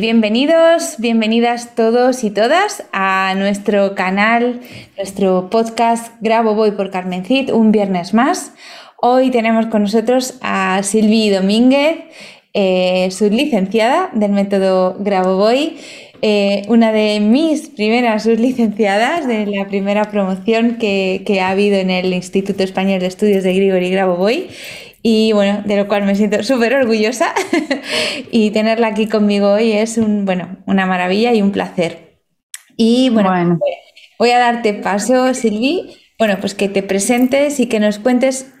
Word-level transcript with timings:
Bienvenidos, 0.00 0.94
bienvenidas 0.98 1.74
todos 1.74 2.22
y 2.22 2.30
todas 2.30 2.84
a 2.92 3.34
nuestro 3.36 3.96
canal, 3.96 4.60
nuestro 4.96 5.50
podcast 5.50 6.12
Grabo 6.20 6.54
Voy 6.54 6.70
por 6.70 6.90
Carmencit, 6.90 7.50
un 7.50 7.72
viernes 7.72 8.14
más. 8.14 8.52
Hoy 9.00 9.30
tenemos 9.32 9.66
con 9.66 9.82
nosotros 9.82 10.38
a 10.40 10.84
Silvi 10.84 11.30
Domínguez, 11.30 11.96
eh, 12.54 13.08
sublicenciada 13.10 14.10
del 14.12 14.30
método 14.30 14.96
Grabovoi, 15.00 15.78
eh, 16.22 16.62
una 16.68 16.92
de 16.92 17.18
mis 17.18 17.68
primeras 17.68 18.22
sublicenciadas 18.22 19.26
de 19.26 19.46
la 19.46 19.66
primera 19.66 20.10
promoción 20.10 20.76
que, 20.76 21.40
ha 21.42 21.48
habido 21.48 21.76
en 21.76 21.90
el 21.90 22.12
Instituto 22.12 22.62
Español 22.62 23.00
de 23.00 23.06
Estudios 23.06 23.42
de 23.42 23.52
Grigori 23.52 23.90
Grabovoi 23.90 24.48
y 25.10 25.32
bueno, 25.32 25.62
de 25.64 25.74
lo 25.78 25.88
cual 25.88 26.04
me 26.04 26.14
siento 26.14 26.42
súper 26.42 26.74
orgullosa. 26.74 27.32
Y 28.30 28.50
tenerla 28.50 28.88
aquí 28.88 29.06
conmigo 29.06 29.52
hoy 29.52 29.72
es 29.72 29.96
un, 29.96 30.26
bueno, 30.26 30.58
una 30.66 30.84
maravilla 30.84 31.32
y 31.32 31.40
un 31.40 31.50
placer. 31.50 32.18
Y 32.76 33.08
bueno, 33.08 33.58
voy 34.18 34.30
a 34.30 34.38
darte 34.38 34.74
paso, 34.74 35.32
Silvi, 35.32 35.96
bueno, 36.18 36.36
pues 36.40 36.54
que 36.54 36.68
te 36.68 36.82
presentes 36.82 37.58
y 37.58 37.68
que 37.68 37.80
nos 37.80 37.98
cuentes 37.98 38.52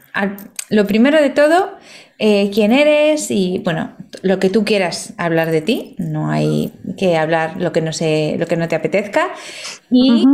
lo 0.70 0.86
primero 0.86 1.20
de 1.20 1.28
todo, 1.28 1.76
eh, 2.18 2.50
quién 2.54 2.72
eres 2.72 3.30
y 3.30 3.60
bueno, 3.62 3.94
lo 4.22 4.38
que 4.38 4.48
tú 4.48 4.64
quieras 4.64 5.12
hablar 5.18 5.50
de 5.50 5.60
ti, 5.60 5.96
no 5.98 6.30
hay 6.30 6.72
que 6.96 7.18
hablar 7.18 7.60
lo 7.60 7.72
que 7.72 7.82
no, 7.82 7.92
sé, 7.92 8.36
lo 8.38 8.46
que 8.46 8.56
no 8.56 8.68
te 8.68 8.76
apetezca. 8.76 9.28
Y, 9.90 10.24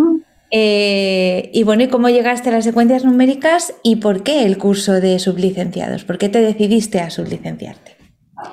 eh, 0.57 1.51
y 1.53 1.65
bueno, 1.65 1.83
¿y 1.83 1.89
cómo 1.89 2.09
llegaste 2.09 2.51
a 2.51 2.53
las 2.53 2.65
secuencias 2.65 3.05
numéricas 3.05 3.75
y 3.83 3.97
por 3.97 4.23
qué 4.23 4.45
el 4.45 4.57
curso 4.57 4.93
de 5.01 5.19
sublicenciados? 5.19 6.05
¿Por 6.05 6.19
qué 6.19 6.29
te 6.29 6.41
decidiste 6.41 7.01
a 7.01 7.11
sublicenciarte? 7.11 7.97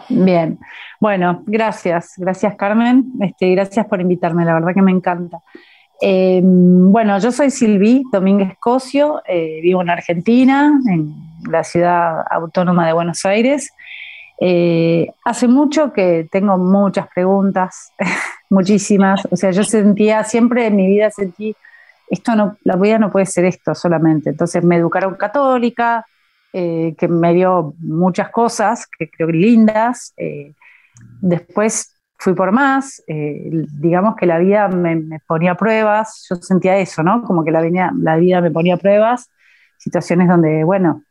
Bien, 0.10 0.58
bueno, 1.00 1.44
gracias, 1.46 2.14
gracias 2.18 2.56
Carmen, 2.56 3.12
este, 3.22 3.52
gracias 3.52 3.86
por 3.86 4.02
invitarme, 4.02 4.46
la 4.46 4.54
verdad 4.54 4.74
que 4.74 4.82
me 4.82 4.92
encanta. 4.92 5.40
Eh, 6.02 6.42
bueno, 6.44 7.20
yo 7.20 7.32
soy 7.32 7.52
Silvi 7.52 8.04
Domínguez 8.12 8.58
Cosio, 8.60 9.22
vivo 9.62 9.84
en 9.84 9.90
Argentina, 9.92 10.80
en 10.90 11.14
la 11.50 11.64
ciudad 11.64 12.24
autónoma 12.30 12.88
de 12.88 12.94
Buenos 12.94 13.26
Aires. 13.26 13.72
Eh, 14.44 15.12
hace 15.24 15.48
mucho 15.48 15.94
que 15.94 16.28
tengo 16.32 16.58
muchas 16.58 17.08
preguntas, 17.14 17.94
muchísimas. 18.50 19.22
O 19.30 19.36
sea, 19.36 19.52
yo 19.52 19.64
sentía, 19.64 20.24
siempre 20.24 20.66
en 20.66 20.76
mi 20.76 20.88
vida 20.88 21.12
sentí, 21.12 21.56
esto 22.12 22.36
no, 22.36 22.58
la 22.64 22.76
vida 22.76 23.00
no 23.00 23.12
puede 23.12 23.26
ser 23.26 23.46
esto 23.46 23.74
solamente. 23.74 24.30
Entonces 24.30 24.64
me 24.64 24.76
educaron 24.76 25.16
católica, 25.16 26.06
eh, 26.54 26.94
que 26.98 27.08
me 27.08 27.34
dio 27.34 27.74
muchas 27.80 28.30
cosas, 28.30 28.88
que 28.88 29.10
creo 29.10 29.28
que 29.28 29.34
lindas. 29.34 30.14
Eh, 30.18 30.54
después 31.22 31.96
fui 32.18 32.34
por 32.36 32.52
más, 32.52 33.02
digamos 33.08 34.16
que 34.16 34.28
la 34.28 34.38
vida 34.38 34.68
me, 34.68 35.20
ponía 35.26 35.56
pruebas, 35.56 36.28
yo 36.30 36.36
sentía 36.36 36.78
eso, 36.78 37.02
¿no? 37.02 37.24
Como 37.24 37.44
que 37.44 37.50
la, 37.50 37.62
la 37.98 38.18
vida 38.18 38.42
me 38.42 38.52
ponía 38.52 38.78
pruebas, 38.78 39.32
situaciones 39.80 40.28
donde, 40.28 40.64
bueno, 40.64 41.02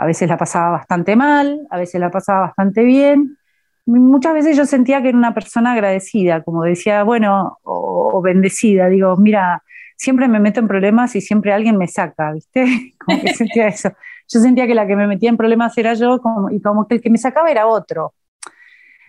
a 0.00 0.06
veces 0.06 0.30
la 0.30 0.38
pasaba 0.38 0.70
bastante 0.70 1.14
mal, 1.14 1.60
a 1.68 1.76
veces 1.76 2.00
la 2.00 2.10
pasaba 2.10 2.40
bastante 2.40 2.84
bien. 2.84 3.36
Muchas 3.84 4.32
veces 4.32 4.56
yo 4.56 4.64
sentía 4.64 5.02
que 5.02 5.10
era 5.10 5.18
una 5.18 5.34
persona 5.34 5.72
agradecida, 5.72 6.42
como 6.42 6.62
decía, 6.62 7.02
bueno, 7.02 7.58
o, 7.64 8.22
bendecida. 8.22 8.88
Digo, 8.88 9.18
mira, 9.18 9.62
siempre 10.00 10.28
me 10.28 10.40
meto 10.40 10.60
en 10.60 10.66
problemas 10.66 11.14
y 11.14 11.20
siempre 11.20 11.52
alguien 11.52 11.76
me 11.76 11.86
saca, 11.86 12.32
¿viste? 12.32 12.64
Como 13.04 13.20
que 13.20 13.34
sentía 13.34 13.68
eso. 13.68 13.90
Yo 14.28 14.40
sentía 14.40 14.66
que 14.66 14.74
la 14.74 14.86
que 14.86 14.96
me 14.96 15.06
metía 15.06 15.28
en 15.28 15.36
problemas 15.36 15.76
era 15.76 15.92
yo 15.92 16.20
y 16.50 16.60
como 16.60 16.86
que 16.86 16.94
el 16.94 17.00
que 17.00 17.10
me 17.10 17.18
sacaba 17.18 17.50
era 17.50 17.66
otro. 17.66 18.14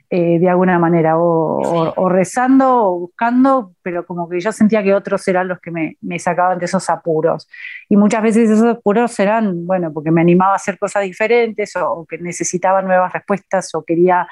Eh, 0.10 0.40
de 0.40 0.50
alguna 0.50 0.78
manera, 0.80 1.18
o, 1.18 2.10
rezando 2.10 2.86
o 2.86 3.00
buscando, 3.00 3.74
pero 3.82 4.06
como 4.06 4.28
que 4.28 4.42
yo 4.42 4.52
sentía 4.52 4.84
que 4.84 4.94
otros 4.94 5.26
eran 5.30 5.48
los 5.48 5.60
que 5.62 5.72
me, 5.72 6.20
sacaban 6.20 6.60
de 6.60 6.66
esos 6.66 6.90
apuros. 6.90 7.48
Y 7.88 7.96
muchas 7.96 8.22
veces 8.22 8.50
esos 8.50 8.78
apuros 8.78 9.18
eran, 9.20 9.66
bueno, 9.66 9.94
porque 9.94 10.12
me 10.12 10.20
animaba 10.20 10.54
a 10.54 10.56
hacer 10.56 10.78
cosas 10.78 11.04
diferentes 11.04 11.74
o, 11.78 12.06
que 12.10 12.18
necesitaba 12.18 12.82
nuevas 12.82 13.14
respuestas 13.14 13.74
o 13.76 13.84
quería, 13.84 14.28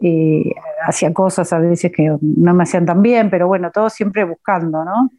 eh, 0.00 0.50
hacía 0.86 1.14
cosas 1.14 1.50
a 1.52 1.58
veces 1.60 1.90
que 1.92 2.14
no 2.20 2.52
me 2.52 2.64
hacían 2.64 2.84
tan 2.84 3.00
bien, 3.00 3.30
pero 3.30 3.46
bueno, 3.46 3.70
todo 3.70 3.88
siempre 3.88 4.24
buscando, 4.24 4.84
¿no? 4.84 5.10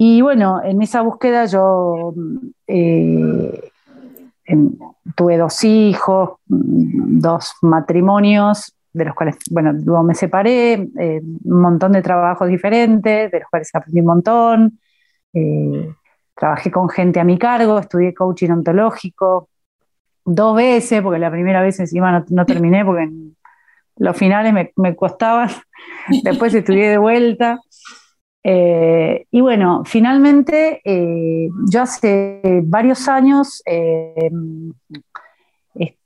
Y 0.00 0.22
bueno, 0.22 0.62
en 0.62 0.80
esa 0.80 1.02
búsqueda 1.02 1.44
yo 1.46 2.14
eh, 2.68 3.70
tuve 5.16 5.36
dos 5.36 5.64
hijos, 5.64 6.38
dos 6.46 7.54
matrimonios, 7.62 8.76
de 8.92 9.04
los 9.04 9.14
cuales, 9.16 9.36
bueno, 9.50 9.72
luego 9.72 10.04
me 10.04 10.14
separé, 10.14 10.88
eh, 10.98 11.20
un 11.44 11.60
montón 11.60 11.92
de 11.92 12.02
trabajos 12.02 12.48
diferentes, 12.48 13.30
de 13.30 13.40
los 13.40 13.48
cuales 13.50 13.74
aprendí 13.74 14.00
un 14.00 14.06
montón. 14.06 14.78
Eh, 15.34 15.92
trabajé 16.34 16.70
con 16.70 16.88
gente 16.88 17.18
a 17.18 17.24
mi 17.24 17.36
cargo, 17.36 17.80
estudié 17.80 18.14
coaching 18.14 18.50
ontológico 18.50 19.48
dos 20.24 20.54
veces, 20.54 21.02
porque 21.02 21.18
la 21.18 21.30
primera 21.30 21.60
vez 21.60 21.80
encima 21.80 22.24
no, 22.28 22.46
terminé, 22.46 22.84
porque 22.84 23.10
los 23.96 24.16
finales 24.16 24.52
me, 24.52 24.72
me 24.76 24.94
costaban. 24.94 25.50
Después 26.22 26.54
estudié 26.54 26.88
de 26.88 26.98
vuelta. 26.98 27.58
Eh, 28.50 29.26
y 29.30 29.42
bueno, 29.42 29.82
finalmente 29.84 30.80
eh, 30.82 31.50
yo 31.70 31.82
hace 31.82 32.40
varios 32.64 33.06
años 33.06 33.62
eh, 33.66 34.30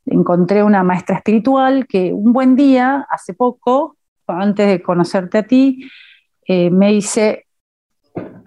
encontré 0.06 0.64
una 0.64 0.82
maestra 0.82 1.18
espiritual 1.18 1.86
que 1.86 2.12
un 2.12 2.32
buen 2.32 2.56
día, 2.56 3.06
hace 3.08 3.32
poco, 3.32 3.96
antes 4.26 4.66
de 4.66 4.82
conocerte 4.82 5.38
a 5.38 5.42
ti, 5.44 5.88
me 6.48 6.88
dice, 6.88 7.46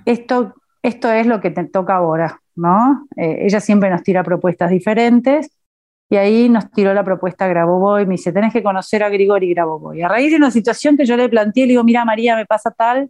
esto, 0.04 0.56
esto 0.84 1.10
es 1.10 1.26
lo 1.26 1.40
que 1.40 1.52
te 1.52 1.64
toca 1.64 1.96
ahora, 1.96 2.42
¿no? 2.56 3.08
ella 3.16 3.62
siempre 3.62 3.90
nos 3.90 4.04
tira 4.04 4.24
propuestas 4.24 4.72
diferentes 4.72 5.50
y 6.10 6.18
ahí 6.18 6.50
nos 6.50 6.70
tiró 6.70 6.94
la 6.94 7.06
propuesta 7.06 7.48
Grabovoi, 7.48 8.06
me 8.06 8.16
dice, 8.16 8.34
tenés 8.34 8.52
que 8.52 8.62
conocer 8.62 9.04
a 9.04 9.10
Grigori 9.10 9.54
Grabovoi. 9.54 10.02
A 10.02 10.10
raíz 10.10 10.32
de 10.32 10.38
una 10.38 10.52
situación 10.52 10.98
que 10.98 11.06
yo 11.06 11.16
le 11.16 11.30
planteé, 11.30 11.64
le 11.64 11.70
digo, 11.70 11.84
mira 11.86 12.04
María, 12.04 12.36
me 12.36 12.46
pasa 12.46 12.72
tal, 12.72 13.10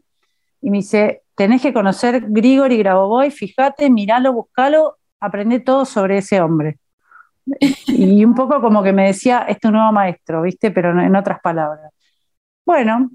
y 0.66 0.72
me 0.72 0.78
dice, 0.78 1.22
tenés 1.36 1.62
que 1.62 1.72
conocer 1.72 2.26
Grigori 2.28 2.80
Grabovoi, 2.80 3.30
fíjate, 3.30 3.88
miralo, 3.92 4.34
buscalo, 4.34 4.98
aprende 5.20 5.60
todo 5.60 5.86
sobre 5.86 6.18
ese 6.18 6.42
hombre. 6.42 6.80
Y 7.86 8.26
un 8.26 8.34
poco 8.34 8.60
como 8.60 8.82
que 8.82 8.92
me 8.92 9.06
decía, 9.06 9.46
es 9.48 9.60
un 9.64 9.74
nuevo 9.74 9.92
maestro, 9.92 10.42
¿viste? 10.42 10.72
Pero 10.72 11.00
en 11.00 11.16
otras 11.16 11.40
palabras. 11.40 11.92
Bueno, 12.66 13.12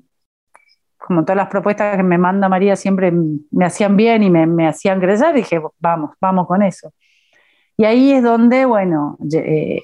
como 0.96 1.24
todas 1.24 1.38
las 1.38 1.48
propuestas 1.48 1.96
que 1.96 2.04
me 2.04 2.18
manda 2.18 2.48
María 2.48 2.76
siempre 2.76 3.12
me 3.50 3.64
hacían 3.64 3.96
bien 3.96 4.22
y 4.22 4.30
me, 4.30 4.68
hacían 4.68 5.00
crecer, 5.00 5.34
dije, 5.34 5.60
vamos, 5.80 6.12
vamos 6.20 6.46
con 6.46 6.62
eso. 6.62 6.92
Y 7.76 7.84
ahí 7.84 8.12
es 8.12 8.22
donde, 8.22 8.64
bueno, 8.64 9.18
eh, 9.34 9.82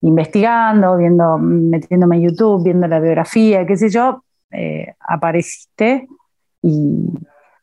investigando, 0.00 0.96
viendo, 0.96 1.38
metiéndome 1.38 2.16
en 2.16 2.30
YouTube, 2.30 2.64
viendo 2.64 2.88
la 2.88 2.98
biografía, 2.98 3.64
qué 3.64 3.76
sé 3.76 3.90
yo, 3.90 4.24
eh, 4.50 4.92
apareciste 4.98 6.08
y 6.62 7.08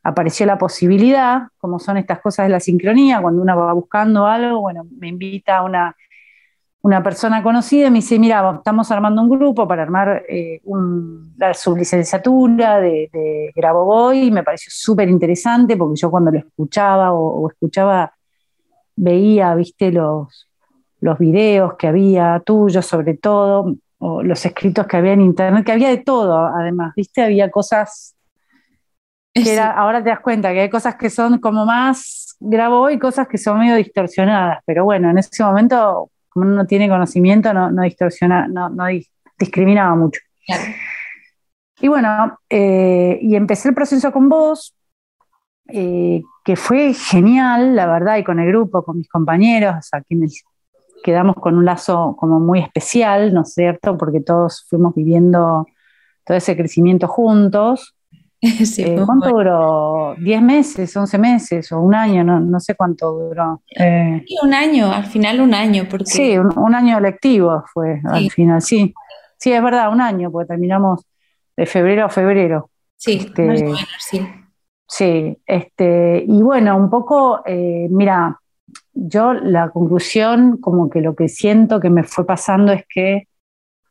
apareció 0.02 0.46
la 0.46 0.58
posibilidad, 0.58 1.48
como 1.58 1.78
son 1.78 1.96
estas 1.96 2.20
cosas 2.20 2.46
de 2.46 2.50
la 2.50 2.60
sincronía, 2.60 3.20
cuando 3.20 3.42
uno 3.42 3.56
va 3.56 3.72
buscando 3.72 4.26
algo, 4.26 4.60
bueno, 4.60 4.86
me 4.98 5.08
invita 5.08 5.62
una, 5.62 5.94
una 6.82 7.02
persona 7.02 7.42
conocida 7.42 7.90
me 7.90 7.96
dice, 7.96 8.18
mira, 8.18 8.54
estamos 8.56 8.90
armando 8.90 9.22
un 9.22 9.28
grupo 9.28 9.66
para 9.66 9.82
armar 9.82 10.24
eh, 10.28 10.60
la 11.36 11.52
sublicenciatura 11.52 12.80
de, 12.80 13.10
de 13.12 13.52
Grabovoi 13.54 14.26
y 14.26 14.30
me 14.30 14.42
pareció 14.42 14.70
súper 14.72 15.08
interesante 15.08 15.76
porque 15.76 16.00
yo 16.00 16.10
cuando 16.10 16.30
lo 16.30 16.38
escuchaba 16.38 17.12
o, 17.12 17.48
escuchaba, 17.50 18.12
veía, 18.96 19.54
viste, 19.54 19.92
los, 19.92 20.48
los 21.00 21.18
videos 21.18 21.74
que 21.74 21.88
había 21.88 22.40
tuyos 22.44 22.86
sobre 22.86 23.14
todo, 23.14 23.74
o 23.98 24.22
los 24.22 24.46
escritos 24.46 24.86
que 24.86 24.96
había 24.96 25.12
en 25.12 25.20
internet, 25.20 25.66
que 25.66 25.72
había 25.72 25.88
de 25.88 25.98
todo 25.98 26.38
además, 26.38 26.94
viste, 26.94 27.22
había 27.22 27.50
cosas 27.50 28.14
que 29.34 29.60
ahora 29.60 30.02
te 30.02 30.10
das 30.10 30.20
cuenta 30.20 30.52
que 30.52 30.60
hay 30.60 30.70
cosas 30.70 30.96
que 30.96 31.10
son 31.10 31.38
como 31.38 31.64
más 31.64 32.36
grabo 32.40 32.90
y 32.90 32.98
cosas 32.98 33.28
que 33.28 33.38
son 33.38 33.58
medio 33.60 33.76
distorsionadas, 33.76 34.60
pero 34.66 34.84
bueno, 34.84 35.10
en 35.10 35.18
ese 35.18 35.42
momento 35.42 36.10
como 36.28 36.46
uno 36.46 36.56
no 36.56 36.66
tiene 36.66 36.88
conocimiento, 36.88 37.52
no, 37.52 37.70
no 37.70 37.82
distorsiona, 37.82 38.48
no, 38.48 38.68
no 38.68 38.84
discriminaba 39.38 39.94
mucho. 39.94 40.20
Y 41.80 41.88
bueno, 41.88 42.38
eh, 42.50 43.18
y 43.22 43.36
empecé 43.36 43.68
el 43.68 43.74
proceso 43.74 44.12
con 44.12 44.28
vos, 44.28 44.74
eh, 45.68 46.22
que 46.44 46.56
fue 46.56 46.92
genial, 46.92 47.76
la 47.76 47.86
verdad, 47.86 48.16
y 48.16 48.24
con 48.24 48.40
el 48.40 48.48
grupo, 48.48 48.82
con 48.82 48.98
mis 48.98 49.08
compañeros, 49.08 49.88
a 49.92 50.00
quienes 50.02 50.42
quedamos 51.04 51.36
con 51.36 51.56
un 51.56 51.64
lazo 51.64 52.16
como 52.18 52.40
muy 52.40 52.60
especial, 52.60 53.32
¿no 53.32 53.42
es 53.42 53.54
cierto? 53.54 53.96
Porque 53.96 54.20
todos 54.20 54.66
fuimos 54.68 54.94
viviendo 54.94 55.66
todo 56.24 56.36
ese 56.36 56.56
crecimiento 56.56 57.06
juntos. 57.06 57.94
Eh, 58.78 59.02
¿Cuánto 59.04 59.30
duró? 59.30 60.14
¿10 60.16 60.40
meses, 60.40 60.96
11 60.96 61.18
meses 61.18 61.72
o 61.72 61.80
un 61.80 61.94
año? 61.94 62.22
No, 62.22 62.60
sé 62.60 62.74
cuánto 62.76 63.10
duró. 63.10 63.62
Eh, 63.76 64.24
un 64.42 64.54
año, 64.54 64.92
al 64.92 65.06
final 65.06 65.40
un 65.40 65.54
año. 65.54 65.86
Porque... 65.90 66.06
Sí, 66.06 66.38
un, 66.38 66.74
año 66.74 67.00
lectivo 67.00 67.64
fue 67.72 68.00
al 68.04 68.30
final, 68.30 68.62
sí. 68.62 68.94
Sí, 69.36 69.52
es 69.52 69.62
verdad, 69.62 69.92
un 69.92 70.00
año, 70.00 70.30
porque 70.30 70.48
terminamos 70.48 71.04
de 71.56 71.66
febrero 71.66 72.06
a 72.06 72.08
febrero. 72.08 72.70
Sí, 72.96 73.18
este, 73.20 73.74
sí. 73.98 74.20
Sí, 74.86 75.36
este, 75.44 76.24
y 76.26 76.42
bueno, 76.42 76.76
un 76.76 76.88
poco, 76.88 77.42
eh, 77.44 77.88
mira, 77.90 78.40
yo 78.94 79.34
la 79.34 79.70
conclusión, 79.70 80.56
como 80.56 80.88
que 80.88 81.00
lo 81.00 81.14
que 81.14 81.28
siento 81.28 81.78
que 81.78 81.90
me 81.90 82.04
fue 82.04 82.24
pasando 82.24 82.72
es 82.72 82.84
que 82.88 83.28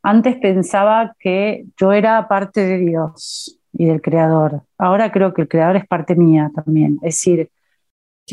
antes 0.02 0.36
pensaba 0.38 1.14
que 1.18 1.66
yo 1.78 1.92
era 1.92 2.26
parte 2.28 2.62
de 2.62 2.78
Dios 2.78 3.57
y 3.72 3.86
del 3.86 4.00
creador. 4.00 4.62
Ahora 4.76 5.12
creo 5.12 5.34
que 5.34 5.42
el 5.42 5.48
creador 5.48 5.76
es 5.76 5.86
parte 5.86 6.14
mía 6.14 6.50
también. 6.54 6.98
Es 7.02 7.16
decir, 7.16 7.50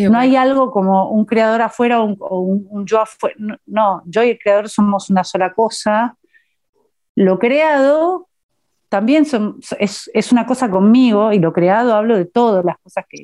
no 0.09 0.17
hay 0.17 0.35
algo 0.35 0.71
como 0.71 1.09
un 1.09 1.25
creador 1.25 1.61
afuera 1.61 2.01
o 2.01 2.39
un, 2.39 2.85
yo 2.85 3.01
afuera. 3.01 3.35
No, 3.65 4.01
yo 4.05 4.23
y 4.23 4.31
el 4.31 4.39
creador 4.39 4.69
somos 4.69 5.09
una 5.09 5.23
sola 5.23 5.53
cosa. 5.53 6.17
Lo 7.15 7.39
creado 7.39 8.27
también 8.89 9.25
es, 9.79 10.31
una 10.31 10.45
cosa 10.45 10.69
conmigo 10.69 11.31
y 11.31 11.39
lo 11.39 11.53
creado 11.53 11.95
hablo 11.95 12.17
de 12.17 12.25
todas 12.25 12.63
las 12.63 12.77
cosas 12.79 13.05
que, 13.09 13.23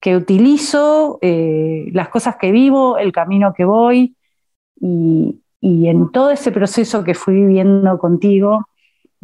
que, 0.00 0.16
utilizo, 0.16 1.18
eh, 1.22 1.88
las 1.92 2.08
cosas 2.08 2.36
que 2.36 2.52
vivo, 2.52 2.98
el 2.98 3.12
camino 3.12 3.52
que 3.54 3.64
voy 3.64 4.16
y, 4.80 5.40
y 5.60 5.88
en 5.88 6.10
todo 6.12 6.30
ese 6.30 6.52
proceso 6.52 7.02
que 7.02 7.14
fui 7.14 7.34
viviendo 7.34 7.98
contigo, 7.98 8.68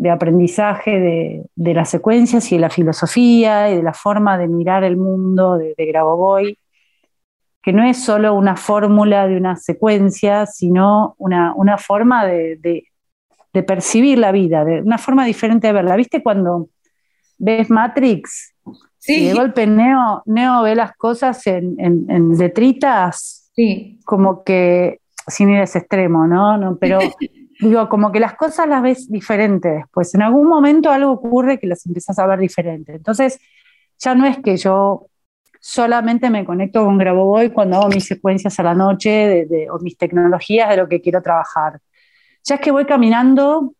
de 0.03 0.11
aprendizaje 0.11 1.47
de, 1.55 1.75
las 1.75 1.91
secuencias 1.91 2.51
y 2.51 2.57
de 2.57 2.61
la 2.61 2.71
filosofía 2.71 3.71
y 3.71 3.77
de 3.77 3.85
la 3.85 3.95
forma 3.95 4.37
de 4.37 4.49
mirar 4.49 4.83
el 4.83 4.97
mundo 4.97 5.57
de, 5.57 5.75
de 5.79 5.87
Grabovoi, 5.87 6.59
que 7.63 7.73
no 7.73 7.85
es 7.85 8.03
solo 8.03 8.35
una 8.35 8.57
fórmula 8.57 9.29
de 9.29 9.37
una 9.37 9.55
secuencia, 9.55 10.47
sino 10.47 11.15
una, 11.19 11.79
forma 11.79 12.27
de, 12.27 12.83
percibir 13.65 14.19
la 14.19 14.33
vida, 14.33 14.65
de 14.65 14.83
una 14.83 14.99
forma 14.99 15.25
diferente 15.25 15.69
de 15.69 15.73
verla. 15.73 15.95
¿Viste 15.95 16.21
cuando 16.21 16.69
ves 17.39 17.71
Matrix? 17.71 18.57
Sí. 18.99 19.23
Y 19.23 19.29
de 19.29 19.35
golpe 19.35 19.69
Neo, 19.69 20.25
Neo 20.27 20.63
ve 20.63 20.75
las 20.75 20.97
cosas 20.97 21.47
en, 21.47 21.77
en, 21.79 22.37
letritas, 22.37 23.53
sí. 23.55 24.01
como 24.05 24.43
que 24.43 24.99
sin 25.29 25.51
ir 25.51 25.61
a 25.61 25.63
ese 25.63 25.79
extremo, 25.79 26.27
¿no? 26.27 26.59
no 26.59 26.77
pero 26.77 26.99
digo, 27.61 27.89
como 27.89 28.13
que 28.13 28.21
las 28.21 28.35
cosas 28.35 28.69
las 28.69 28.83
ves 28.83 29.11
diferentes 29.11 29.75
después. 29.75 30.15
En 30.15 30.23
algún 30.23 30.49
momento 30.49 30.91
algo 30.91 31.13
ocurre 31.13 31.59
que 31.59 31.67
las 31.67 31.87
empiezas 31.87 32.19
a 32.19 32.27
ver 32.27 32.39
diferente. 32.39 32.95
Entonces, 32.95 33.39
ya 33.99 34.15
no 34.15 34.27
es 34.27 34.39
que 34.39 34.57
yo 34.57 35.07
solamente 35.61 36.29
me 36.29 36.45
conecto 36.45 36.85
con 36.85 36.99
Grabovoi 36.99 37.51
cuando 37.51 37.77
hago 37.77 37.89
mis 37.89 38.05
secuencias 38.05 38.59
a 38.59 38.63
la 38.65 38.75
noche 38.75 39.47
o 39.71 39.79
mis 39.79 39.97
tecnologías 39.97 40.69
de 40.71 40.77
lo 40.77 40.89
que 40.89 41.01
quiero 41.01 41.23
trabajar. 41.23 41.81
Ya 42.45 42.57
es 42.57 42.61
que 42.61 42.73
voy 42.73 42.85
caminando 42.85 43.75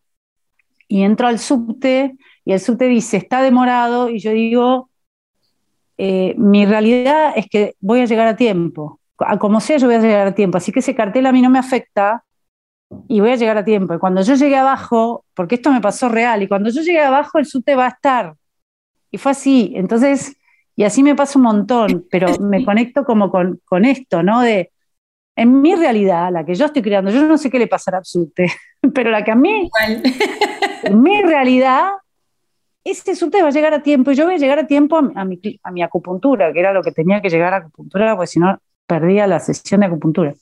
y 0.87 1.03
entro 1.03 1.27
al 1.27 1.39
subte 1.39 2.15
y 2.45 2.53
el 2.53 2.59
subte 2.59 2.85
dice, 2.85 3.17
está 3.17 3.41
demorado, 3.41 4.09
y 4.09 4.19
yo 4.19 4.31
digo, 4.31 4.89
eh, 5.97 6.35
mi 6.37 6.65
realidad 6.65 7.33
es 7.35 7.47
que 7.47 7.75
voy 7.79 8.01
a 8.01 8.05
llegar 8.05 8.27
a 8.27 8.35
tiempo. 8.35 8.99
como 9.39 9.59
sea, 9.59 9.77
yo 9.77 9.87
voy 9.87 9.95
a 9.95 10.01
llegar 10.01 10.27
a 10.27 10.35
tiempo. 10.35 10.57
Así 10.57 10.71
que 10.71 10.79
ese 10.79 10.95
cartel 10.95 11.25
a 11.25 11.31
mí 11.31 11.41
no 11.41 11.49
me 11.49 11.59
afecta 11.59 12.23
y 13.07 13.19
voy 13.19 13.31
a 13.31 13.35
llegar 13.35 13.57
a 13.57 13.65
tiempo. 13.65 13.93
Y 13.93 13.99
cuando 13.99 14.21
yo 14.21 14.35
llegué 14.35 14.55
abajo, 14.55 15.25
porque 15.33 15.55
esto 15.55 15.71
me 15.71 15.81
pasó 15.81 16.09
real, 16.09 16.43
y 16.43 16.47
cuando 16.47 16.69
yo 16.69 16.81
llegué 16.81 17.01
abajo 17.01 17.39
el 17.39 17.45
subte 17.45 17.75
va 17.75 17.85
a 17.85 17.89
estar. 17.89 18.35
Y 19.11 19.17
fue 19.17 19.31
así. 19.31 19.73
Entonces, 19.75 20.35
y 20.75 20.83
así 20.83 21.03
me 21.03 21.15
pasa 21.15 21.37
un 21.37 21.43
montón, 21.43 22.05
pero 22.09 22.39
me 22.39 22.65
conecto 22.65 23.03
como 23.05 23.29
con, 23.29 23.61
con 23.65 23.85
esto, 23.85 24.23
¿no? 24.23 24.41
De, 24.41 24.71
en 25.35 25.61
mi 25.61 25.75
realidad, 25.75 26.31
la 26.31 26.45
que 26.45 26.55
yo 26.55 26.65
estoy 26.65 26.81
creando, 26.81 27.11
yo 27.11 27.27
no 27.27 27.37
sé 27.37 27.49
qué 27.49 27.59
le 27.59 27.67
pasará 27.67 27.99
al 27.99 28.05
subte, 28.05 28.47
pero 28.93 29.11
la 29.11 29.23
que 29.23 29.31
a 29.31 29.35
mí, 29.35 29.69
en 30.83 31.01
mi 31.01 31.21
realidad, 31.21 31.91
ese 32.83 33.15
subte 33.15 33.41
va 33.41 33.47
a 33.47 33.51
llegar 33.51 33.73
a 33.73 33.81
tiempo 33.81 34.11
y 34.11 34.15
yo 34.15 34.25
voy 34.25 34.35
a 34.35 34.37
llegar 34.37 34.59
a 34.59 34.67
tiempo 34.67 34.97
a 34.97 35.25
mi, 35.25 35.39
a 35.63 35.71
mi 35.71 35.81
acupuntura, 35.81 36.51
que 36.51 36.59
era 36.59 36.73
lo 36.73 36.83
que 36.83 36.91
tenía 36.91 37.21
que 37.21 37.29
llegar 37.29 37.53
a 37.53 37.57
acupuntura, 37.57 38.15
porque 38.15 38.27
si 38.27 38.39
no 38.39 38.59
perdía 38.85 39.25
la 39.27 39.39
sesión 39.39 39.81
de 39.81 39.87
acupuntura. 39.87 40.33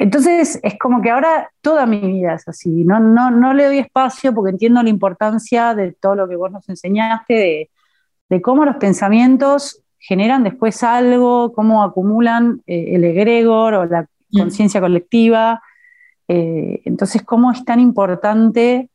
Entonces 0.00 0.58
es 0.62 0.78
como 0.78 1.02
que 1.02 1.10
ahora 1.10 1.52
toda 1.60 1.84
mi 1.84 2.00
vida 2.00 2.32
es 2.32 2.48
así, 2.48 2.84
no, 2.84 2.98
no, 3.00 3.30
no 3.30 3.52
le 3.52 3.66
doy 3.66 3.78
espacio 3.80 4.34
porque 4.34 4.52
entiendo 4.52 4.82
la 4.82 4.88
importancia 4.88 5.74
de 5.74 5.92
todo 5.92 6.14
lo 6.14 6.26
que 6.26 6.36
vos 6.36 6.50
nos 6.50 6.66
enseñaste, 6.70 7.68
de, 8.30 8.40
cómo 8.40 8.64
los 8.64 8.76
pensamientos 8.76 9.82
generan 9.98 10.42
después 10.42 10.82
algo, 10.82 11.52
cómo 11.52 11.82
acumulan 11.82 12.62
eh, 12.66 12.94
el 12.94 13.04
egregor 13.04 13.74
o 13.74 13.84
la 13.84 14.08
mm. 14.30 14.38
conciencia 14.38 14.80
colectiva. 14.80 15.62
Eh, 16.28 16.80
entonces, 16.86 17.22
cómo 17.22 17.52
es 17.52 17.62
tan 17.66 17.78
importante, 17.78 18.88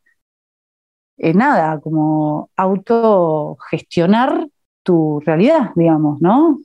eh, 1.18 1.34
nada, 1.36 1.80
como 1.82 2.50
autogestionar 2.56 4.48
tu 4.82 5.20
realidad, 5.20 5.70
digamos, 5.76 6.20
¿no? 6.20 6.62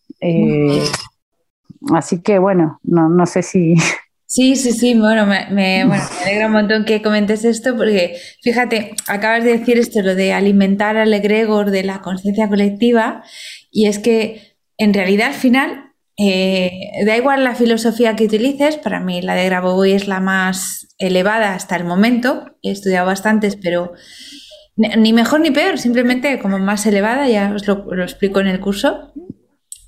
así 1.95 2.23
que 2.23 2.39
bueno, 2.39 2.79
no, 2.83 3.09
no 3.09 3.27
sé 3.27 3.43
si 3.43 3.75
Sí, 4.33 4.55
sí, 4.55 4.71
sí, 4.71 4.95
bueno 4.95 5.27
me, 5.27 5.83
alegra 6.23 6.47
un 6.47 6.53
montón 6.53 6.85
que 6.85 7.03
comentes 7.03 7.45
esto 7.45 7.77
porque, 7.77 8.17
fíjate, 8.43 8.95
acabas 9.09 9.43
de 9.43 9.59
decir 9.59 9.77
esto, 9.77 10.03
lo 10.03 10.15
de 10.15 10.33
alimentar 10.33 10.97
al 10.97 11.13
egregor 11.13 11.73
de 11.73 11.83
la 11.83 12.01
conciencia 12.01 12.49
colectiva, 12.49 13.25
y 13.73 13.87
es 13.87 13.99
que 13.99 14.57
en 14.79 14.95
realidad 14.95 15.31
al 15.31 15.35
final, 15.35 15.95
eh, 16.17 16.71
da 17.05 17.17
igual 17.17 17.43
la 17.43 17.57
filosofía 17.57 18.15
que 18.15 18.27
utilices, 18.27 18.77
para 18.77 19.01
mí 19.01 19.21
la 19.21 19.35
de 19.35 19.47
Grabovoi 19.47 19.95
es 19.95 20.07
la 20.07 20.21
más 20.21 20.95
elevada 20.99 21.55
hasta 21.55 21.75
el 21.75 21.83
momento, 21.83 22.57
he 22.63 22.71
estudiado 22.71 23.07
bastantes, 23.07 23.57
pero 23.57 23.95
ni 24.77 25.13
mejor 25.13 25.41
ni 25.41 25.51
peor, 25.51 25.77
simplemente 25.77 26.39
como 26.39 26.61
más 26.61 26.87
elevada, 26.87 27.29
ya 27.29 27.53
os 27.53 27.67
lo, 27.67 27.85
lo 27.93 28.05
explico 28.05 28.39
en 28.39 28.47
el 28.47 28.61
curso. 28.61 29.13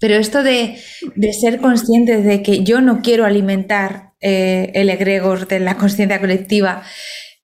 Pero 0.00 0.16
esto 0.16 0.42
de, 0.42 0.78
de, 1.14 1.32
ser 1.32 1.60
conscientes 1.60 2.24
de 2.24 2.42
que 2.42 2.64
yo 2.64 2.80
no 2.80 3.02
quiero 3.02 3.24
alimentar 3.24 4.11
eh, 4.22 4.70
el 4.74 4.88
egregor 4.88 5.48
de 5.48 5.58
la 5.58 5.76
conciencia 5.76 6.20
colectiva 6.20 6.82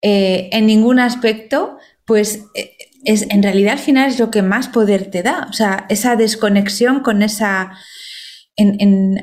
eh, 0.01 0.49
en 0.53 0.67
ningún 0.67 1.01
aspecto, 1.01 1.77
pues 2.05 2.45
eh, 2.55 2.77
es, 3.05 3.27
en 3.31 3.43
realidad 3.43 3.73
al 3.73 3.79
final 3.81 4.09
es 4.09 4.21
lo 4.21 4.31
que 4.31 4.43
más 4.43 4.69
poder 4.69 5.11
te 5.11 5.25
da. 5.25 5.49
O 5.51 5.53
sea, 5.53 5.87
esa 5.89 6.15
desconexión 6.15 7.01
con 7.01 7.23
esa... 7.23 7.73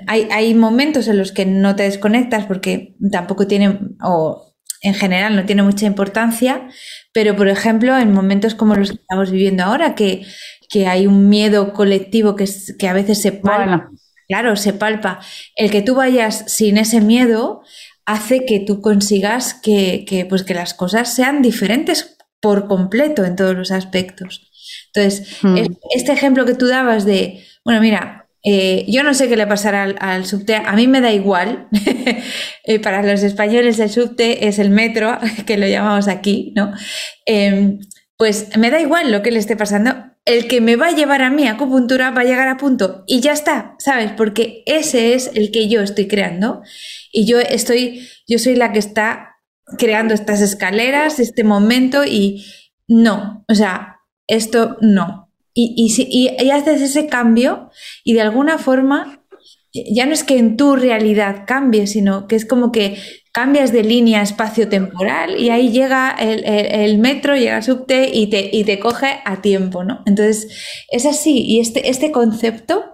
hay, 0.07 0.53
momentos 0.53 1.07
en 1.07 1.17
los 1.17 1.31
que 1.31 1.45
no 1.45 1.75
te 1.75 1.83
desconectas 1.83 2.45
porque 2.45 2.95
tampoco 3.09 3.47
tiene, 3.47 3.79
o 4.01 4.53
en 4.81 4.93
general 4.93 5.35
no 5.35 5.45
tiene 5.45 5.63
mucha 5.63 5.85
importancia, 5.85 6.67
pero 7.13 7.35
por 7.35 7.47
ejemplo 7.47 7.97
en 7.97 8.11
momentos 8.13 8.53
como 8.53 8.75
los 8.75 8.91
que 8.91 8.97
estamos 8.97 9.31
viviendo 9.31 9.63
ahora, 9.63 9.95
que, 9.95 10.25
hay 10.85 11.07
un 11.07 11.29
miedo 11.29 11.71
colectivo 11.71 12.35
que, 12.35 12.49
que 12.77 12.89
a 12.89 12.93
veces 12.93 13.21
se 13.21 13.31
palpa. 13.31 13.89
Claro, 14.27 14.55
se 14.55 14.73
palpa. 14.73 15.19
El 15.55 15.71
que 15.71 15.81
tú 15.81 15.95
vayas 15.95 16.43
sin 16.47 16.77
ese 16.77 17.01
miedo 17.01 17.61
hace 18.05 18.45
que 18.45 18.59
tú 18.59 18.81
consigas 18.81 19.53
que, 19.53 20.25
pues 20.29 20.43
que 20.43 20.53
las 20.53 20.73
cosas 20.73 21.13
sean 21.13 21.41
diferentes 21.41 22.17
por 22.39 22.67
completo 22.67 23.25
en 23.25 23.35
todos 23.35 23.55
los 23.55 23.71
aspectos. 23.71 24.51
Entonces, 24.93 25.37
hmm. 25.41 25.57
este 25.95 26.11
ejemplo 26.11 26.45
que 26.45 26.53
tú 26.53 26.67
dabas 26.67 27.05
de, 27.05 27.43
bueno, 27.63 27.81
mira, 27.81 28.25
eh, 28.47 28.85
yo 28.87 29.01
no 29.01 29.15
sé 29.15 29.27
qué 29.27 29.35
le 29.35 29.47
pasará 29.47 29.83
al, 29.83 30.25
subte, 30.25 30.55
a 30.55 30.73
mí 30.73 30.87
me 30.87 31.01
da 31.01 31.11
igual. 31.11 31.67
Eh, 32.67 32.79
para 32.79 33.03
los 33.03 33.21
españoles 33.21 33.77
el 33.77 33.91
subte 33.91 34.47
es 34.47 34.57
el 34.57 34.71
metro, 34.71 35.19
que 35.45 35.55
lo 35.55 35.67
llamamos 35.67 36.07
aquí, 36.07 36.51
¿no? 36.55 36.73
Em, 37.27 37.79
pues 38.17 38.57
me 38.57 38.71
da 38.71 38.79
igual 38.79 39.11
lo 39.11 39.21
que 39.21 39.29
le 39.29 39.37
esté 39.37 39.55
pasando. 39.55 40.14
El 40.25 40.47
que 40.47 40.59
me 40.59 40.75
va 40.75 40.87
a 40.87 40.91
llevar 40.91 41.21
a 41.21 41.29
mí 41.29 41.47
a 41.47 41.51
acupuntura 41.51 42.11
va 42.11 42.21
a 42.21 42.25
llegar 42.25 42.47
a 42.47 42.57
punto. 42.57 43.03
Y 43.07 43.21
ya 43.21 43.31
está, 43.31 43.75
¿sabes? 43.77 44.11
Porque 44.11 44.63
ese 44.65 45.13
es 45.13 45.29
el 45.35 45.51
que 45.51 45.69
yo 45.69 45.81
estoy 45.81 46.07
creando. 46.07 46.63
Y 47.11 47.25
yo 47.25 47.39
estoy, 47.39 48.09
yo 48.27 48.39
soy 48.39 48.55
la 48.55 48.73
que 48.73 48.79
está 48.79 49.35
creando 49.77 50.13
estas 50.13 50.41
escaleras, 50.41 51.19
este 51.19 51.43
momento 51.43 52.03
y 52.05 52.45
no, 52.87 53.43
o 53.47 53.55
sea, 53.55 53.99
esto 54.27 54.77
no, 54.81 55.25
y, 55.57 55.73
y, 55.97 56.49
haces 56.49 56.81
ese 56.81 57.07
cambio 57.07 57.69
y 58.03 58.13
de 58.13 58.21
alguna 58.21 58.57
forma 58.57 59.23
ya 59.73 60.05
no 60.05 60.13
es 60.13 60.23
que 60.23 60.37
en 60.37 60.57
tu 60.57 60.75
realidad 60.75 61.43
cambie, 61.47 61.87
sino 61.87 62.27
que 62.27 62.35
es 62.35 62.45
como 62.45 62.71
que 62.71 62.97
cambias 63.35 63.73
de 63.73 63.83
línea 63.83 64.21
espacio-temporal 64.21 65.37
y 65.37 65.49
ahí 65.49 65.69
llega 65.69 66.15
el, 66.17 66.97
metro, 66.99 67.35
llega 67.35 67.57
el 67.57 67.63
subte 67.63 68.09
y 68.13 68.27
te, 68.27 68.49
y 68.49 68.63
te 68.63 68.79
coge 68.79 69.19
a 69.25 69.41
tiempo, 69.41 69.83
¿no? 69.83 70.01
Entonces, 70.05 70.47
es 70.89 71.05
así. 71.05 71.43
Y 71.45 71.59
este, 71.59 71.89
este 71.89 72.13
concepto 72.13 72.85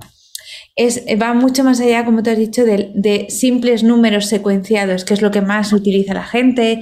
es, 0.75 1.05
va 1.21 1.35
mucho 1.35 1.63
más 1.63 1.79
allá, 1.79 2.05
como 2.05 2.23
te 2.23 2.31
has 2.31 2.39
dicho, 2.39 2.65
de, 2.65 2.91
de 2.95 3.27
simples 3.29 3.83
números 3.83 4.25
secuenciados, 4.25 5.05
que 5.05 5.13
es 5.13 5.21
lo 5.21 5.29
que 5.29 5.41
más 5.41 5.73
utiliza 5.73 6.15
la 6.15 6.23
gente, 6.23 6.81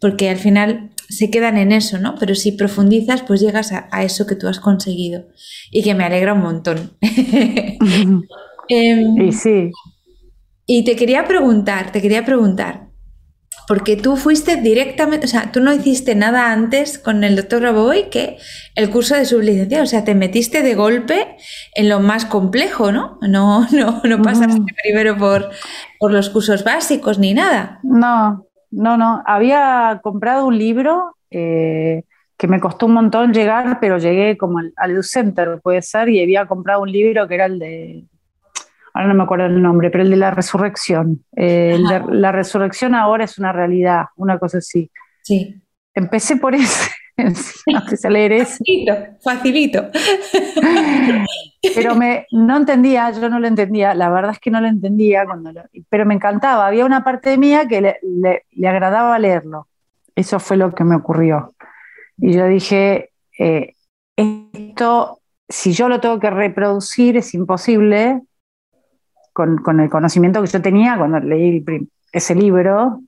porque 0.00 0.28
al 0.28 0.38
final 0.38 0.90
se 1.08 1.30
quedan 1.30 1.58
en 1.58 1.70
eso, 1.70 1.98
¿no? 1.98 2.16
Pero 2.18 2.34
si 2.34 2.50
profundizas, 2.50 3.22
pues 3.22 3.40
llegas 3.40 3.70
a, 3.70 4.02
eso 4.02 4.26
que 4.26 4.34
tú 4.34 4.48
has 4.48 4.58
conseguido 4.58 5.26
y 5.70 5.84
que 5.84 5.94
me 5.94 6.02
alegra 6.02 6.34
un 6.34 6.42
montón. 6.42 6.98
Em, 8.68 9.22
y 9.22 9.30
sí. 9.30 9.70
Y 10.66 10.82
te 10.82 10.96
quería 10.96 11.24
preguntar, 11.24 11.92
te 11.92 12.02
quería 12.02 12.24
preguntar, 12.24 12.85
porque 13.66 13.96
tú 13.96 14.16
fuiste 14.16 14.56
directamente, 14.56 15.26
o 15.26 15.28
sea, 15.28 15.50
tú 15.50 15.60
no 15.60 15.72
hiciste 15.72 16.14
nada 16.14 16.52
antes 16.52 16.98
con 16.98 17.24
el 17.24 17.36
doctor 17.36 17.62
Raboy 17.62 18.08
que 18.10 18.36
el 18.74 18.90
curso 18.90 19.16
de 19.16 19.24
sublicencia, 19.24 19.82
o 19.82 19.86
sea, 19.86 20.04
te 20.04 20.14
metiste 20.14 20.62
de 20.62 20.74
golpe 20.74 21.36
en 21.74 21.88
lo 21.88 22.00
más 22.00 22.26
complejo, 22.26 22.92
¿no? 22.92 23.18
No, 23.22 23.66
no, 23.72 24.00
no 24.04 24.22
pasaste 24.22 24.62
primero 24.82 25.16
por, 25.16 25.50
por 25.98 26.12
los 26.12 26.30
cursos 26.30 26.64
básicos 26.64 27.18
ni 27.18 27.34
nada. 27.34 27.80
No, 27.82 28.46
no, 28.70 28.96
no. 28.96 29.22
Había 29.26 30.00
comprado 30.02 30.46
un 30.46 30.58
libro 30.58 31.16
eh, 31.30 32.04
que 32.36 32.48
me 32.48 32.60
costó 32.60 32.86
un 32.86 32.92
montón 32.92 33.32
llegar, 33.32 33.78
pero 33.80 33.98
llegué 33.98 34.36
como 34.36 34.58
al, 34.58 34.72
al 34.76 35.02
Center, 35.02 35.60
puede 35.62 35.82
ser, 35.82 36.08
y 36.08 36.22
había 36.22 36.46
comprado 36.46 36.82
un 36.82 36.92
libro 36.92 37.26
que 37.26 37.34
era 37.34 37.46
el 37.46 37.58
de, 37.58 38.04
ahora 38.96 39.08
no 39.08 39.14
me 39.14 39.24
acuerdo 39.24 39.46
el 39.46 39.60
nombre, 39.60 39.90
pero 39.90 40.02
el 40.02 40.10
de 40.10 40.16
la 40.16 40.30
resurrección. 40.30 41.22
Eh, 41.36 41.78
la 42.10 42.32
resurrección 42.32 42.94
ahora 42.94 43.24
es 43.24 43.38
una 43.38 43.52
realidad, 43.52 44.06
una 44.16 44.38
cosa 44.38 44.58
así. 44.58 44.90
Sí. 45.22 45.60
Empecé 45.94 46.36
por 46.36 46.54
ese. 46.54 46.90
Empecé 47.16 48.06
a 48.08 48.10
leer 48.10 48.32
eso. 48.32 48.56
Facilito, 48.58 48.94
facilito. 49.22 49.90
Pero 51.74 51.94
me, 51.94 52.26
no 52.30 52.58
entendía, 52.58 53.10
yo 53.10 53.28
no 53.28 53.40
lo 53.40 53.48
entendía, 53.48 53.94
la 53.94 54.08
verdad 54.08 54.32
es 54.32 54.38
que 54.38 54.50
no 54.50 54.60
lo 54.60 54.68
entendía, 54.68 55.24
cuando 55.24 55.50
pero 55.88 56.06
me 56.06 56.14
encantaba. 56.14 56.66
Había 56.66 56.84
una 56.84 57.02
parte 57.02 57.36
mía 57.38 57.66
que 57.66 57.80
le, 57.80 57.96
le, 58.02 58.68
agradaba 58.68 59.18
leerlo. 59.18 59.66
Eso 60.14 60.38
fue 60.38 60.56
lo 60.56 60.74
que 60.74 60.84
me 60.84 60.94
ocurrió. 60.94 61.54
Y 62.18 62.34
yo 62.34 62.46
dije, 62.46 63.10
eh, 63.38 63.74
esto, 64.14 65.20
si 65.48 65.72
yo 65.72 65.88
lo 65.88 66.00
tengo 66.00 66.20
que 66.20 66.30
reproducir, 66.30 67.16
es 67.16 67.34
imposible 67.34 68.22
con, 69.36 69.58
con 69.58 69.80
el 69.80 69.90
conocimiento 69.90 70.40
que 70.40 70.48
yo 70.48 70.62
tenía 70.62 70.96
cuando 70.96 71.20
leí 71.20 71.62
ese 72.10 72.34
libro, 72.34 73.02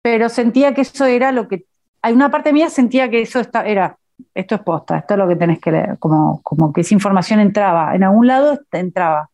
pero 0.00 0.28
sentía 0.28 0.72
que 0.72 0.82
eso 0.82 1.04
era 1.04 1.32
lo 1.32 1.48
que 1.48 1.64
hay 2.00 2.12
una 2.12 2.30
parte 2.30 2.52
mía 2.52 2.70
sentía 2.70 3.10
que 3.10 3.22
eso 3.22 3.40
está, 3.40 3.66
era, 3.66 3.96
esto 4.36 4.54
es 4.54 4.60
posta, 4.60 4.98
esto 4.98 5.14
es 5.14 5.18
lo 5.18 5.26
que 5.26 5.34
tenés 5.34 5.58
que 5.58 5.72
leer, 5.72 5.98
como, 5.98 6.40
como 6.44 6.72
que 6.72 6.82
esa 6.82 6.94
información 6.94 7.40
entraba, 7.40 7.92
en 7.96 8.04
algún 8.04 8.28
lado 8.28 8.60
entraba. 8.70 9.30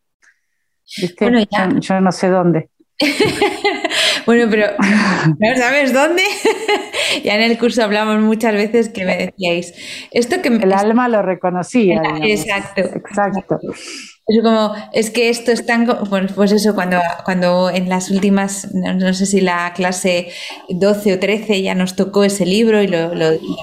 Bueno, 1.19 1.41
Yo, 1.79 2.01
no 2.01 2.11
sé 2.11 2.29
dónde. 2.29 2.71
bueno, 4.25 4.47
pero 4.49 4.67
¿no 5.39 5.55
sabes 5.57 5.93
dónde? 5.93 6.23
ya 7.23 7.35
en 7.35 7.41
el 7.41 7.57
curso 7.57 7.83
hablamos 7.83 8.19
muchas 8.21 8.53
veces 8.53 8.89
que 8.89 9.05
me 9.05 9.17
decíais, 9.17 9.73
esto 10.11 10.41
que... 10.41 10.49
El 10.49 10.73
alma 10.73 11.07
lo 11.07 11.21
reconocía. 11.21 12.01
Exacto. 12.21 12.81
Exacto. 12.81 13.59
Es 14.29 14.43
como, 14.43 14.75
es 14.93 15.09
que 15.09 15.29
esto 15.29 15.51
es 15.51 15.65
tan, 15.65 15.87
pues, 15.87 16.31
pues 16.33 16.51
eso, 16.51 16.75
cuando, 16.75 16.99
cuando 17.25 17.71
en 17.71 17.89
las 17.89 18.11
últimas, 18.11 18.67
no, 18.75 19.11
sé 19.15 19.25
si 19.25 19.41
la 19.41 19.73
clase 19.73 20.29
12 20.69 21.13
o 21.13 21.19
13 21.19 21.63
ya 21.63 21.73
nos 21.73 21.95
tocó 21.95 22.23
ese 22.23 22.45
libro 22.45 22.83
y 22.83 22.87
lo, 22.87 23.09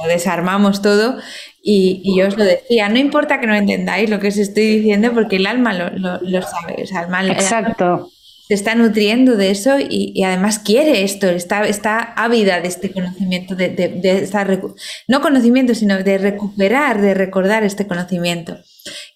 desarmamos 0.09 0.83
todo 0.83 1.19
y, 1.63 2.03
yo 2.19 2.27
os 2.27 2.37
lo 2.37 2.43
decía, 2.43 2.89
no 2.89 2.99
importa 2.99 3.39
que 3.39 3.47
no 3.47 3.55
entendáis 3.55 4.11
lo 4.11 4.19
que 4.19 4.29
os 4.29 4.39
estoy 4.39 4.79
diciendo 4.79 5.13
porque 5.15 5.37
el 5.37 5.47
alma 5.47 5.73
lo, 5.73 6.43
sabe, 6.43 6.83
o 6.83 6.87
sea, 6.87 7.03
el 7.03 7.15
alma, 7.15 7.33
Exacto. 7.33 8.11
Se 8.47 8.55
está 8.55 8.75
nutriendo 8.77 9.37
de 9.37 9.51
eso 9.51 9.77
y, 9.79 10.23
además 10.23 10.61
quiere 10.61 11.03
esto, 11.03 11.29
está, 11.29 11.67
está 11.67 11.99
ávida 11.99 12.61
de 12.61 12.69
este 12.69 12.93
conocimiento, 12.93 13.57
de, 13.57 13.71
de, 13.71 13.89
de 13.89 14.61
no 15.09 15.21
conocimiento, 15.21 15.75
sino 15.75 15.97
de 16.03 16.19
recuperar, 16.19 17.01
de 17.01 17.15
recordar 17.15 17.65
este 17.65 17.87
conocimiento. 17.87 18.57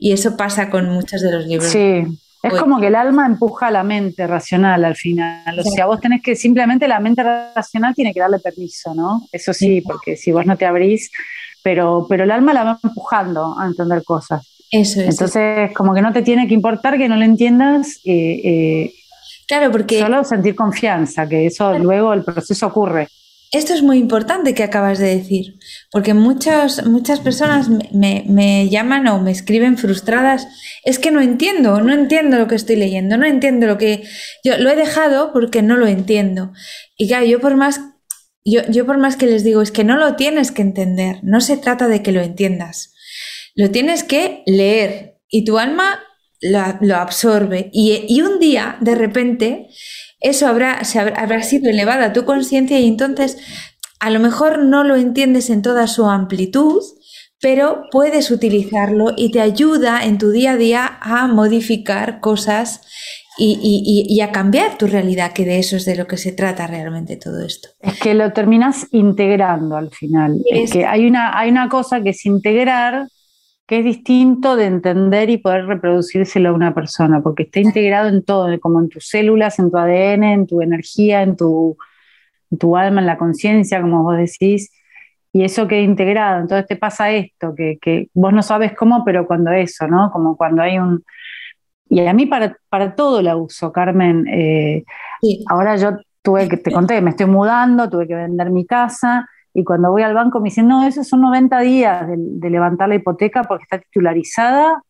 Y 0.01 0.13
eso 0.13 0.37
pasa 0.37 0.69
con 0.69 0.91
muchos 0.91 1.21
de 1.21 1.31
los 1.31 1.47
libros. 1.47 1.71
Sí, 1.71 2.05
es 2.43 2.55
como 2.55 2.81
que 2.81 2.89
el 2.89 2.95
alma 2.97 3.27
empuja 3.27 3.69
a 3.69 3.71
la 3.71 3.85
mente 3.85 4.27
racional 4.27 4.85
al 4.85 4.97
final. 4.97 5.59
O 5.61 5.63
sea, 5.63 5.87
vos 5.87 6.01
tenés 6.01 6.23
que, 6.23 6.35
simplemente 6.35 6.89
la 6.89 6.99
mente 6.99 7.23
racional 7.23 7.95
tiene 7.95 8.13
que 8.13 8.21
darle 8.21 8.41
permiso, 8.41 8.95
¿no? 8.95 9.29
Eso 9.31 9.53
sí, 9.53 9.81
porque 9.83 10.17
si 10.17 10.33
vos 10.33 10.45
no 10.45 10.57
te 10.57 10.67
abrís, 10.67 11.11
pero, 11.63 12.07
pero 12.09 12.25
el 12.25 12.33
alma 12.33 12.53
la 12.53 12.65
va 12.65 12.81
empujando 12.83 13.57
a 13.59 13.67
entender 13.67 14.03
cosas. 14.03 14.45
Eso 14.73 15.01
es. 15.01 15.09
Entonces, 15.09 15.73
como 15.73 15.95
que 15.95 16.01
no 16.01 16.13
te 16.13 16.23
tiene 16.23 16.49
que 16.49 16.55
importar 16.55 16.97
que 16.97 17.09
no 17.09 17.17
lo 17.17 17.25
entiendas. 17.25 18.01
Eh, 18.05 18.41
eh, 18.45 18.95
claro, 19.51 19.73
porque. 19.73 19.99
Solo 19.99 20.25
sentir 20.25 20.55
confianza, 20.55 21.29
que 21.29 21.47
eso 21.47 21.79
luego 21.79 22.15
el 22.15 22.25
proceso 22.25 22.69
ocurre. 22.69 23.09
Esto 23.53 23.75
es 23.75 23.83
muy 23.83 23.99
importante 23.99 24.55
que 24.55 24.63
acabas 24.63 25.01
de 25.01 25.17
decir, 25.17 25.59
porque 25.91 26.15
muchas, 26.15 26.87
muchas 26.87 27.19
personas 27.19 27.69
me, 27.69 28.69
llaman 28.69 29.09
o 29.09 29.21
me 29.21 29.33
escriben 29.33 29.77
frustradas, 29.77 30.47
es 30.85 31.01
que 31.01 31.11
no 31.11 31.21
entiendo, 31.21 31.81
no 31.81 31.93
entiendo 31.93 32.39
lo 32.39 32.47
que 32.47 32.55
estoy 32.55 32.77
leyendo, 32.77 33.17
no 33.17 33.27
entiendo 33.27 33.67
lo 33.67 33.77
que... 33.77 34.05
Yo 34.45 34.57
lo 34.59 34.71
he 34.71 34.77
dejado 34.77 35.33
porque 35.33 35.63
no 35.63 35.77
lo 35.77 35.89
entiendo. 35.89 36.53
Y 36.97 37.09
claro, 37.09 37.27
yo 37.27 37.41
por 37.41 37.57
más, 37.57 37.81
yo, 38.45 38.61
yo 38.69 38.87
por 38.87 38.99
más 38.99 39.17
que 39.17 39.27
les 39.27 39.43
digo, 39.43 39.63
es 39.63 39.73
que 39.73 39.83
no 39.83 39.97
lo 39.97 40.15
tienes 40.15 40.53
que 40.53 40.63
entender, 40.63 41.19
no 41.25 41.41
se 41.41 41.57
trata 41.57 41.89
de 41.89 42.05
que 42.05 42.13
lo 42.13 42.21
entiendas, 42.21 42.95
lo 43.57 43.73
tienes 43.73 44.05
que 44.05 44.45
leer 44.47 45.19
y 45.29 45.45
tu 45.45 45.59
alma 45.59 45.99
lo, 46.41 46.97
absorbe. 46.97 47.71
Y, 47.73 48.05
y 48.09 48.23
un 48.23 48.39
día, 48.39 48.77
de 48.81 48.95
repente, 48.95 49.69
eso 50.21 50.47
habrá, 50.47 50.85
se 50.85 50.99
habrá, 50.99 51.43
sido 51.43 51.71
elevada 51.71 52.07
a 52.07 52.13
tu 52.13 52.25
conciencia 52.25 52.79
y 52.79 52.87
entonces 52.87 53.39
a 53.99 54.11
lo 54.11 54.21
mejor 54.21 54.65
no 54.65 54.85
lo 54.85 54.97
entiendes 54.97 55.51
en 55.51 55.63
toda 55.63 55.87
su 55.87 56.07
amplitud, 56.07 56.83
pero 57.41 57.85
puedes 57.91 58.31
utilizarlo 58.31 59.15
y 59.17 59.31
te 59.31 59.41
ayuda 59.41 60.05
en 60.05 60.19
tu 60.19 60.31
día 60.31 60.53
a 60.53 60.57
día 60.57 60.99
a 61.01 61.27
modificar 61.27 62.21
cosas 62.21 62.83
y, 63.43 64.21
a 64.21 64.33
cambiar 64.33 64.77
tu 64.77 64.87
realidad, 64.87 65.33
que 65.33 65.47
de 65.47 65.59
eso 65.59 65.77
es 65.77 65.87
de 65.87 65.97
lo 65.97 66.07
que 66.07 66.19
se 66.19 66.33
trata 66.33 66.67
realmente 66.67 67.17
todo 67.17 67.43
esto. 67.43 67.71
Es 67.81 67.99
que 67.99 68.13
lo 68.13 68.35
terminas 68.35 68.87
integrando 68.91 69.77
al 69.77 69.91
final. 69.91 70.43
Es, 70.51 70.73
que 70.73 70.85
hay 70.85 71.07
una, 71.07 71.39
hay 71.39 71.51
una 71.51 71.71
cosa 71.71 72.03
que 72.03 72.11
es 72.11 72.27
integrar 72.27 73.07
que 73.71 73.79
es 73.79 73.85
distinto 73.85 74.57
de 74.57 74.67
entender 74.67 75.31
y 75.31 75.39
poder 75.39 75.67
reproducírselo 75.67 76.49
a 76.49 76.53
una 76.53 76.75
persona, 76.75 77.21
porque 77.23 77.45
está 77.45 77.61
integrado 77.61 78.09
en 78.09 78.25
todo, 78.25 78.59
como 78.59 78.81
en 78.81 78.89
tus 78.89 79.07
células, 79.07 79.61
en 79.61 79.71
tu 79.71 79.79
ADN, 79.79 80.25
en 80.25 80.47
tu 80.49 80.61
energía, 80.61 81.23
en 81.23 81.37
tu, 81.37 81.77
tu 82.59 82.77
alma, 82.77 83.01
en 83.01 83.07
la 83.07 83.17
conciencia, 83.17 83.81
como 83.81 84.03
vos 84.03 84.17
decís, 84.17 84.73
y 85.33 85.45
eso 85.45 85.69
queda 85.69 85.83
integrado. 85.83 86.41
Entonces 86.41 86.67
te 86.67 86.75
pasa 86.75 87.13
esto, 87.13 87.55
que, 87.55 87.79
que, 87.81 88.09
vos 88.13 88.33
no 88.33 88.43
sabes 88.43 88.75
cómo, 88.75 89.05
pero 89.05 89.25
cuando 89.25 89.53
eso, 89.53 89.87
¿no? 89.87 90.11
Como 90.11 90.37
cuando 90.37 90.63
hay 90.63 90.81
un... 90.81 91.05
Y 91.89 92.05
a 92.05 92.13
mí 92.13 92.27
para, 92.27 92.57
para 92.71 92.97
todo 92.97 93.23
la 93.23 93.37
uso, 93.37 93.71
Carmen. 93.71 94.27
Eh, 94.27 94.83
ahora 95.47 95.77
yo 95.77 95.93
tuve 96.23 96.49
que, 96.49 96.57
te 96.57 96.73
conté, 96.73 97.01
me 97.01 97.11
estoy 97.11 97.27
mudando, 97.27 97.89
tuve 97.89 98.09
que 98.09 98.17
vender 98.17 98.51
mi 98.51 98.67
casa 98.67 99.29
y 99.53 99.65
cuando 99.65 99.91
voy 99.91 100.03
al 100.03 100.15
banco 100.15 100.41
me 100.41 100.47
dicen, 100.47 100.69
no, 100.69 100.87
esos 100.87 101.09
son 101.09 101.23
90 101.23 101.61
días 101.61 102.07
de, 102.09 102.51
levantar 102.51 102.89
la 102.89 102.95
hipoteca 102.95 103.43
porque 103.45 103.65
está 103.65 103.79
titularizada. 103.79 104.83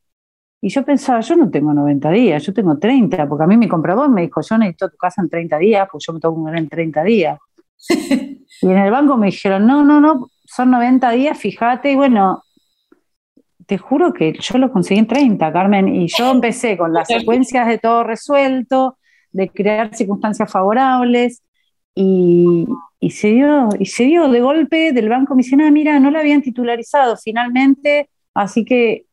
Y 0.61 0.69
yo 0.69 0.85
pensaba, 0.85 1.21
yo 1.21 1.37
no 1.37 1.51
tengo 1.51 1.73
90 1.73 2.11
días, 2.11 2.45
yo 2.45 2.53
tengo 2.53 2.79
30, 2.79 3.27
porque 3.27 3.45
a 3.45 3.47
mí 3.47 3.57
mi 3.57 3.69
comprador 3.69 4.11
me 4.11 4.23
dijo, 4.23 4.43
yo 4.43 4.59
necesito 4.59 4.91
tu 4.91 4.99
casa 4.99 5.23
en 5.23 5.31
30 5.31 5.57
días, 5.59 5.89
pues 5.91 6.05
yo 6.07 6.13
me 6.13 6.21
tengo 6.21 6.35
que 6.35 6.41
mudar 6.41 6.59
en 6.59 6.69
30 6.69 7.03
días. 7.05 7.39
y 7.89 8.67
en 8.67 8.77
el 8.77 8.91
banco 8.91 9.17
me 9.17 9.27
dijeron, 9.27 9.67
no, 9.67 9.83
no, 9.83 10.01
no, 10.01 10.29
son 10.45 10.71
90 10.71 11.11
días, 11.13 11.39
fíjate, 11.39 11.93
y 11.93 11.97
bueno, 11.97 12.43
te 13.65 13.79
juro 13.79 14.13
que 14.13 14.35
yo 14.39 14.59
lo 14.59 14.71
conseguí 14.71 15.01
en 15.01 15.07
30, 15.07 15.51
Carmen, 15.51 15.89
y 15.89 16.09
yo 16.09 16.31
empecé 16.33 16.77
con 16.77 16.93
las 16.93 17.09
secuencias 17.09 17.67
de 17.67 17.79
todo 17.79 18.05
resuelto, 18.05 18.99
de 19.33 19.49
crear 19.49 19.95
circunstancias 19.95 20.53
favorables, 20.53 21.43
y, 21.95 22.67
se 23.09 23.29
dio, 23.29 23.71
y 23.79 23.87
se 23.87 24.05
dio 24.05 24.29
de 24.29 24.41
golpe 24.41 24.93
del 24.93 25.09
banco, 25.09 25.35
me 25.35 25.43
dicen, 25.43 25.63
ah, 25.63 25.71
mira, 25.71 25.99
no 25.99 26.11
la 26.11 26.21
habían 26.21 26.43
titularizado 26.43 27.17
finalmente, 27.17 28.11
así 28.35 28.67
que... 28.67 29.07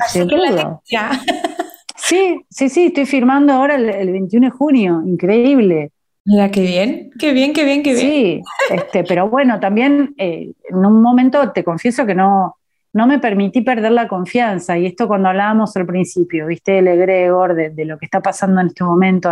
así 0.00 0.26
que 0.26 0.36
la 0.36 0.80
Sí, 1.96 2.40
sí, 2.50 2.68
sí, 2.68 2.86
estoy 2.86 3.06
firmando 3.06 3.52
ahora 3.52 3.76
el, 3.76 4.10
21 4.10 4.46
de 4.46 4.50
junio, 4.50 5.02
increíble. 5.06 5.92
Mira, 6.24 6.50
qué 6.50 6.62
bien, 6.62 7.10
qué 7.18 7.32
bien, 7.32 7.52
qué 7.52 7.64
bien, 7.64 7.82
qué 7.82 7.94
bien. 7.94 8.00
Sí, 8.06 8.42
este, 8.70 9.04
pero 9.04 9.28
bueno, 9.28 9.60
también 9.60 10.14
eh, 10.18 10.52
en 10.68 10.76
un 10.76 11.00
momento 11.00 11.52
te 11.52 11.62
confieso 11.62 12.04
que 12.04 12.14
no, 12.14 12.56
no 12.92 13.06
me 13.06 13.18
permití 13.18 13.62
perder 13.62 13.92
la 13.92 14.08
confianza, 14.08 14.76
y 14.76 14.86
esto 14.86 15.08
cuando 15.08 15.28
hablábamos 15.28 15.74
al 15.76 15.86
principio, 15.86 16.46
viste, 16.46 16.78
el 16.78 16.88
egregor 16.88 17.54
de, 17.54 17.84
lo 17.84 17.98
que 17.98 18.04
está 18.04 18.20
pasando 18.20 18.60
en 18.60 18.66
este 18.66 18.84
momento, 18.84 19.30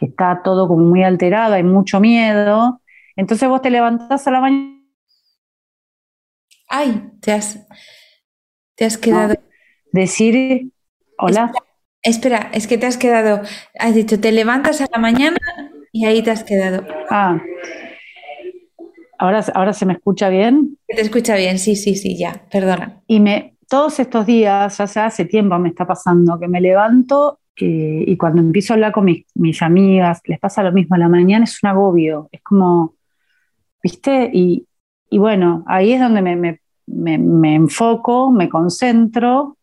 que 0.00 0.06
está 0.06 0.40
todo 0.42 0.66
como 0.66 0.82
muy 0.82 1.04
alterado, 1.04 1.54
hay 1.54 1.62
mucho 1.62 2.00
miedo, 2.00 2.80
entonces 3.16 3.46
vos 3.48 3.60
te 3.60 3.68
levantás 3.68 4.26
a 4.26 4.30
la 4.30 4.40
mañana. 4.40 4.80
Ay, 6.68 7.10
te 7.20 7.32
has, 7.32 7.66
te 8.76 8.86
has 8.86 8.96
quedado. 8.96 9.34
Decir, 9.92 10.72
hola. 11.18 11.52
Espera, 12.02 12.50
es 12.54 12.66
que 12.66 12.78
te 12.78 12.86
has 12.86 12.96
quedado, 12.96 13.42
has 13.78 13.94
dicho, 13.94 14.18
te 14.18 14.32
levantas 14.32 14.80
a 14.80 14.86
la 14.90 14.98
mañana 14.98 15.36
y 15.92 16.06
ahí 16.06 16.22
te 16.22 16.30
has 16.30 16.44
quedado. 16.44 16.82
Ah, 17.10 17.38
ahora, 19.18 19.44
ahora 19.52 19.74
se 19.74 19.84
me 19.84 19.92
escucha 19.92 20.30
bien. 20.30 20.78
Te 20.86 21.02
escucha 21.02 21.36
bien, 21.36 21.58
sí, 21.58 21.76
sí, 21.76 21.94
sí, 21.96 22.16
ya, 22.16 22.46
perdona. 22.50 23.02
Y 23.06 23.20
me, 23.20 23.58
todos 23.68 24.00
estos 24.00 24.24
días, 24.24 24.78
ya 24.78 25.04
hace 25.04 25.26
tiempo 25.26 25.58
me 25.58 25.68
está 25.68 25.86
pasando, 25.86 26.38
que 26.40 26.48
me 26.48 26.62
levanto 26.62 27.39
y 27.66 28.16
cuando 28.16 28.40
empiezo 28.40 28.72
a 28.72 28.76
hablar 28.76 28.92
con 28.92 29.04
mis, 29.04 29.62
amigas, 29.62 30.20
les 30.24 30.38
pasa 30.38 30.62
lo 30.62 30.72
mismo 30.72 30.96
a 30.96 30.98
la 30.98 31.08
mañana, 31.08 31.44
es 31.44 31.62
un 31.62 31.68
agobio, 31.68 32.28
es 32.32 32.42
como, 32.42 32.94
¿viste? 33.82 34.30
Y, 34.32 34.66
bueno, 35.12 35.64
ahí 35.66 35.92
es 35.92 36.00
donde 36.00 36.22
me, 36.22 36.60
me 36.86 37.54
enfoco, 37.54 38.30
me 38.30 38.48
concentro 38.48 39.56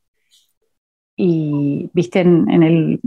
y, 1.17 1.89
viste, 1.93 2.21
en, 2.21 2.63
el 2.63 3.01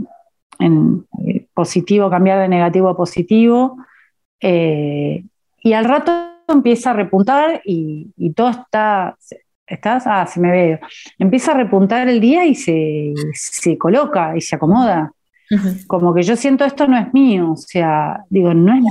en 0.59 1.07
positivo, 1.53 2.09
cambiar 2.09 2.39
de 2.39 2.49
negativo 2.49 2.89
a 2.89 2.97
positivo, 2.97 3.77
eh, 4.41 5.23
y 5.63 5.73
al 5.73 5.85
rato 5.85 6.11
empieza 6.47 6.91
a 6.91 6.93
repuntar 6.93 7.61
y, 7.63 8.11
todo 8.35 8.49
está, 8.49 9.17
estás, 9.71 10.03
ah, 10.05 10.25
se 10.25 10.39
me 10.39 10.51
ve, 10.51 10.79
empieza 11.17 11.51
a 11.51 11.55
repuntar 11.55 12.07
el 12.09 12.19
día 12.19 12.45
y 12.45 12.55
se, 12.55 13.13
se 13.33 13.77
coloca 13.77 14.35
y 14.35 14.41
se 14.41 14.55
acomoda. 14.55 15.13
Como 15.87 16.13
que 16.13 16.23
yo 16.23 16.35
siento 16.35 16.63
esto 16.63 16.87
no 16.87 16.97
es 16.97 17.13
mío, 17.13 17.51
o 17.51 17.57
sea, 17.57 18.23
digo, 18.29 18.53
no 18.53 18.73
es, 18.73 18.85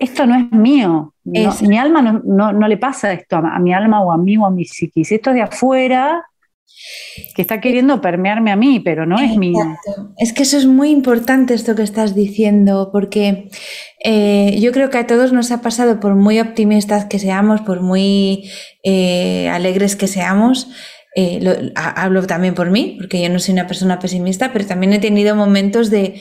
esto 0.00 0.26
no 0.26 0.36
es 0.36 0.50
mío. 0.52 1.12
mi 1.24 1.78
alma 1.78 2.00
no, 2.00 2.52
no, 2.52 2.68
le 2.68 2.76
pasa 2.78 3.12
esto 3.12 3.36
a, 3.36 3.56
a, 3.56 3.58
mi 3.58 3.74
alma 3.74 4.00
o 4.00 4.10
a 4.10 4.16
mí 4.16 4.36
o 4.38 4.46
a 4.46 4.50
mi 4.50 4.64
psiquis. 4.64 5.12
Esto 5.12 5.30
es 5.30 5.36
de 5.36 5.42
afuera 5.42 6.24
que 7.34 7.42
está 7.42 7.60
queriendo 7.60 8.00
permearme 8.00 8.50
a 8.50 8.56
mí, 8.56 8.80
pero 8.80 9.06
no 9.06 9.18
es 9.18 9.36
mío. 9.36 9.76
Es 10.18 10.32
que 10.32 10.42
eso 10.42 10.56
es 10.56 10.66
muy 10.66 10.90
importante 10.90 11.54
esto 11.54 11.74
que 11.74 11.82
estás 11.82 12.14
diciendo, 12.14 12.90
porque 12.92 13.48
eh, 14.04 14.58
yo 14.60 14.72
creo 14.72 14.90
que 14.90 14.98
a 14.98 15.06
todos 15.06 15.32
nos 15.32 15.50
ha 15.50 15.60
pasado, 15.60 16.00
por 16.00 16.14
muy 16.14 16.40
optimistas 16.40 17.06
que 17.06 17.18
seamos, 17.18 17.60
por 17.62 17.80
muy 17.80 18.50
eh, 18.84 19.48
alegres 19.48 19.96
que 19.96 20.06
seamos, 20.06 20.68
eh, 21.16 21.72
hablo 21.74 22.26
también 22.26 22.54
por 22.54 22.70
mí, 22.70 22.96
porque 22.98 23.20
yo 23.20 23.28
no 23.28 23.38
soy 23.38 23.54
una 23.54 23.66
persona 23.66 23.98
pesimista, 23.98 24.52
pero 24.52 24.66
también 24.66 24.92
he 24.92 24.98
tenido 24.98 25.34
momentos 25.34 25.90
de, 25.90 26.20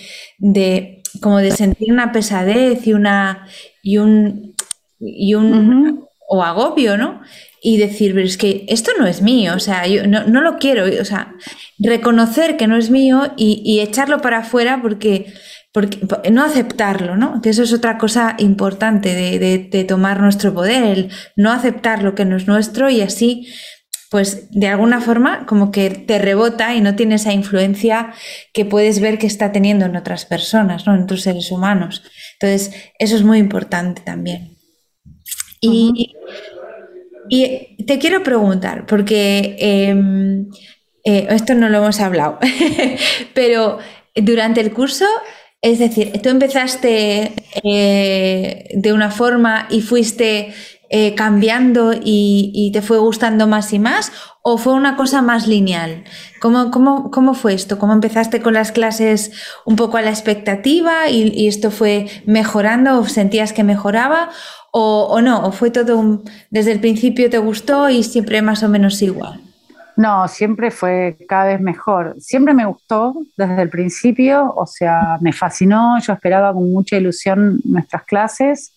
como 1.21 1.37
de 1.37 1.51
sentir 1.51 1.91
una 1.91 2.11
pesadez 2.11 2.87
y 2.87 2.93
una 2.93 3.47
y 3.83 3.97
un 3.97 4.55
y 4.99 5.35
un 5.35 6.07
o 6.27 6.43
agobio, 6.43 6.97
¿no? 6.97 7.21
Y 7.61 7.77
decir, 7.77 8.13
pero 8.13 8.25
es 8.25 8.37
que 8.37 8.65
esto 8.67 8.91
no 8.99 9.07
es 9.07 9.21
mío, 9.21 9.53
o 9.55 9.59
sea, 9.59 9.87
yo 9.87 10.05
no, 10.07 10.41
lo 10.41 10.57
quiero, 10.57 10.85
o 11.01 11.05
sea, 11.05 11.35
reconocer 11.79 12.57
que 12.57 12.67
no 12.67 12.77
es 12.77 12.89
mío 12.89 13.33
y, 13.35 13.79
echarlo 13.79 14.19
para 14.21 14.39
afuera 14.39 14.79
porque, 14.81 15.33
porque, 15.73 15.99
no 16.31 16.43
aceptarlo, 16.43 17.17
¿no? 17.17 17.41
Que 17.41 17.49
eso 17.49 17.63
es 17.63 17.73
otra 17.73 17.97
cosa 17.97 18.35
importante 18.37 19.13
de, 19.39 19.83
tomar 19.85 20.21
nuestro 20.21 20.53
poder, 20.53 20.83
el 20.83 21.11
no 21.35 21.51
aceptar 21.51 22.03
lo 22.03 22.15
que 22.15 22.25
no 22.25 22.37
es 22.37 22.47
nuestro 22.47 22.89
y 22.89 23.01
así, 23.01 23.47
pues 24.09 24.49
de 24.51 24.67
alguna 24.67 25.01
forma 25.01 25.45
como 25.45 25.71
que 25.71 25.89
te 25.89 26.19
rebota 26.19 26.75
y 26.75 26.81
no 26.81 26.95
tiene 26.95 27.15
esa 27.15 27.33
influencia 27.33 28.13
que 28.53 28.63
puedes 28.65 29.01
ver 29.01 29.17
que 29.17 29.27
está 29.27 29.51
teniendo 29.51 29.85
en 29.85 29.95
otras 29.95 30.25
personas, 30.25 30.85
¿no? 30.87 30.95
En 30.95 31.03
otros 31.03 31.23
seres 31.23 31.51
humanos. 31.51 32.03
Entonces, 32.39 32.73
eso 32.99 33.15
es 33.15 33.23
muy 33.23 33.39
importante 33.39 34.01
también. 34.05 34.57
Y 35.59 36.15
y 37.29 37.83
te 37.85 37.99
quiero 37.99 38.23
preguntar, 38.23 38.85
porque 38.85 39.55
em, 39.59 40.49
eh, 41.03 41.27
esto 41.29 41.53
no 41.55 41.69
lo 41.69 41.79
hemos 41.79 41.99
hablado, 41.99 42.39
pero 43.33 43.79
durante 44.15 44.61
el 44.61 44.73
curso, 44.73 45.05
es 45.61 45.79
decir, 45.79 46.11
tú 46.21 46.29
empezaste 46.29 47.33
eh, 47.63 48.69
de 48.73 48.93
una 48.93 49.11
forma 49.11 49.67
y 49.69 49.81
fuiste 49.81 50.53
eh, 50.89 51.15
cambiando 51.15 51.91
y, 51.93 52.69
te 52.71 52.81
fue 52.81 52.97
gustando 52.97 53.45
más 53.45 53.73
y 53.73 53.79
más, 53.79 54.13
o 54.41 54.57
fue 54.57 54.73
una 54.73 54.95
cosa 54.95 55.21
más 55.21 55.45
lineal? 55.45 56.05
¿Cómo, 56.39 56.71
cómo, 56.71 57.11
cómo 57.11 57.33
fue 57.33 57.53
esto? 57.53 57.77
¿Cómo 57.77 57.91
empezaste 57.91 58.41
con 58.41 58.53
las 58.53 58.71
clases 58.71 59.31
un 59.65 59.75
poco 59.75 59.97
a 59.97 60.01
la 60.01 60.11
expectativa 60.11 61.09
y, 61.09 61.33
y 61.35 61.47
esto 61.49 61.71
fue 61.71 62.07
mejorando 62.25 62.99
o 62.99 63.05
sentías 63.05 63.51
que 63.51 63.65
mejoraba? 63.65 64.29
O, 64.79 65.21
no? 65.21 65.43
¿O 65.45 65.51
fue 65.51 65.71
todo 65.71 66.21
desde 66.51 66.71
el 66.71 66.79
principio 66.79 67.29
te 67.29 67.39
gustó 67.39 67.89
y 67.89 68.03
siempre 68.03 68.41
más 68.41 68.61
o 68.63 68.69
menos 68.69 69.01
igual? 69.01 69.41
No, 69.95 70.27
siempre 70.27 70.69
fue 70.69 71.17
cada 71.27 71.45
vez 71.45 71.59
mejor. 71.59 72.15
Siempre 72.19 72.53
me 72.53 72.65
gustó 72.65 73.15
desde 73.35 73.63
el 73.63 73.69
principio, 73.69 74.53
o 74.55 74.67
sea, 74.67 75.17
me 75.21 75.33
fascinó, 75.33 75.99
yo 75.99 76.13
esperaba 76.13 76.53
con 76.53 76.71
mucha 76.71 76.97
ilusión 76.97 77.59
nuestras 77.63 78.03
clases, 78.03 78.75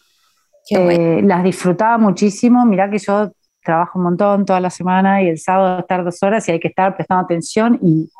eh, 0.70 1.20
las 1.22 1.44
disfrutaba 1.44 1.98
muchísimo, 1.98 2.64
mirá 2.64 2.88
que 2.90 2.98
yo 2.98 3.32
trabajo 3.62 3.98
un 3.98 4.04
montón 4.04 4.46
toda 4.46 4.60
la 4.60 4.70
semana 4.70 5.22
y 5.22 5.28
el 5.28 5.38
sábado 5.38 5.80
estar 5.80 6.02
dos 6.02 6.22
horas 6.22 6.48
y 6.48 6.52
hay 6.52 6.60
que 6.60 6.68
estar 6.68 6.96
prestando 6.96 7.24
atención 7.24 7.78
y 7.82 8.10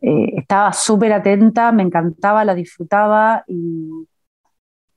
eh, 0.00 0.32
estaba 0.38 0.72
súper 0.72 1.12
atenta, 1.12 1.70
me 1.72 1.82
encantaba, 1.82 2.44
la 2.46 2.54
disfrutaba 2.54 3.44
y 3.46 3.90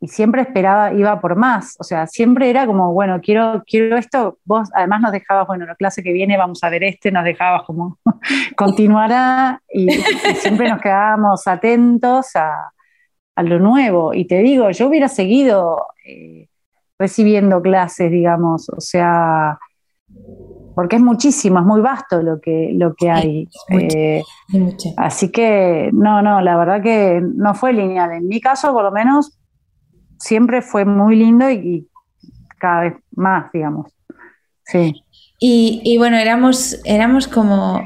y 0.03 0.07
siempre 0.07 0.41
esperaba, 0.41 0.91
iba 0.93 1.21
por 1.21 1.35
más, 1.35 1.75
o 1.79 1.83
sea, 1.83 2.07
siempre 2.07 2.49
era 2.49 2.65
como, 2.65 2.91
bueno, 2.91 3.21
quiero, 3.21 3.61
quiero 3.67 3.97
esto, 3.97 4.39
vos 4.43 4.67
además 4.73 5.01
nos 5.01 5.11
dejabas, 5.11 5.45
bueno, 5.45 5.67
la 5.67 5.75
clase 5.75 6.01
que 6.01 6.11
viene 6.11 6.37
vamos 6.37 6.63
a 6.63 6.69
ver 6.69 6.83
este, 6.83 7.11
nos 7.11 7.23
dejabas 7.23 7.61
como, 7.67 7.99
continuará, 8.57 9.61
y, 9.71 9.91
siempre 10.37 10.69
nos 10.69 10.81
quedábamos 10.81 11.45
atentos 11.45 12.35
a, 12.35 12.71
a, 13.35 13.43
lo 13.43 13.59
nuevo, 13.59 14.15
y 14.15 14.25
te 14.25 14.39
digo, 14.39 14.71
yo 14.71 14.87
hubiera 14.87 15.07
seguido 15.07 15.85
eh, 16.03 16.47
recibiendo 16.97 17.61
clases, 17.61 18.09
digamos, 18.09 18.69
o 18.69 18.81
sea, 18.81 19.59
porque 20.73 20.95
es 20.95 21.01
muchísimo, 21.03 21.59
es 21.59 21.65
muy 21.65 21.81
vasto 21.81 22.23
lo 22.23 22.41
que, 22.41 22.71
lo 22.73 22.95
que 22.95 23.11
hay. 23.11 23.47
Eh, 23.69 24.23
así 24.97 25.31
que, 25.31 25.91
no, 25.93 26.23
no, 26.23 26.41
la 26.41 26.57
verdad 26.57 26.81
que 26.81 27.21
no 27.21 27.53
fue 27.53 27.73
lineal. 27.73 28.13
En 28.13 28.27
mi 28.27 28.39
caso, 28.39 28.71
por 28.71 28.83
lo 28.83 28.91
menos, 28.91 29.37
siempre 30.21 30.61
fue 30.61 30.85
muy 30.85 31.15
lindo 31.15 31.49
y, 31.49 31.87
cada 32.59 32.81
vez 32.81 32.93
más, 33.15 33.51
digamos. 33.51 33.91
Sí. 34.63 35.03
Y, 35.43 35.97
bueno, 35.97 36.17
éramos, 36.17 36.79
éramos 36.85 37.27
como, 37.27 37.83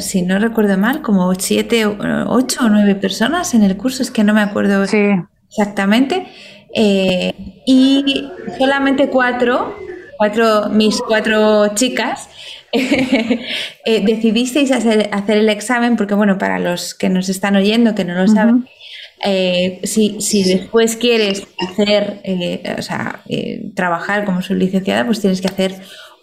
si 0.00 0.22
no 0.22 0.38
recuerdo 0.38 0.78
mal, 0.78 1.02
como 1.02 1.34
siete, 1.34 1.84
ocho 1.84 2.64
o 2.64 2.68
nueve 2.70 2.94
personas 2.94 3.52
en 3.52 3.62
el 3.62 3.76
curso, 3.76 4.02
es 4.02 4.10
que 4.10 4.24
no 4.24 4.32
me 4.32 4.40
acuerdo 4.40 4.82
exactamente. 4.82 6.26
Eh, 6.74 7.34
y 7.66 8.26
solamente 8.58 9.10
cuatro, 9.10 9.76
cuatro, 10.16 10.70
mis 10.70 11.02
cuatro 11.02 11.74
chicas, 11.74 12.30
eh, 12.72 14.04
decidisteis 14.06 14.72
hacer, 14.72 15.10
hacer, 15.12 15.36
el 15.36 15.50
examen, 15.50 15.96
porque 15.96 16.14
bueno, 16.14 16.38
para 16.38 16.58
los 16.58 16.94
que 16.94 17.10
nos 17.10 17.28
están 17.28 17.56
oyendo, 17.56 17.94
que 17.94 18.06
no 18.06 18.14
lo 18.14 18.26
saben, 18.26 18.66
eh, 19.24 19.80
si, 19.84 20.44
después 20.44 20.96
quieres 20.96 21.46
hacer, 21.58 22.20
eh, 22.24 22.74
o 22.78 22.82
sea, 22.82 23.22
eh, 23.28 23.70
trabajar 23.74 24.24
como 24.24 24.40
licenciada, 24.50 25.06
pues 25.06 25.20
tienes 25.20 25.40
que 25.40 25.48
hacer 25.48 25.74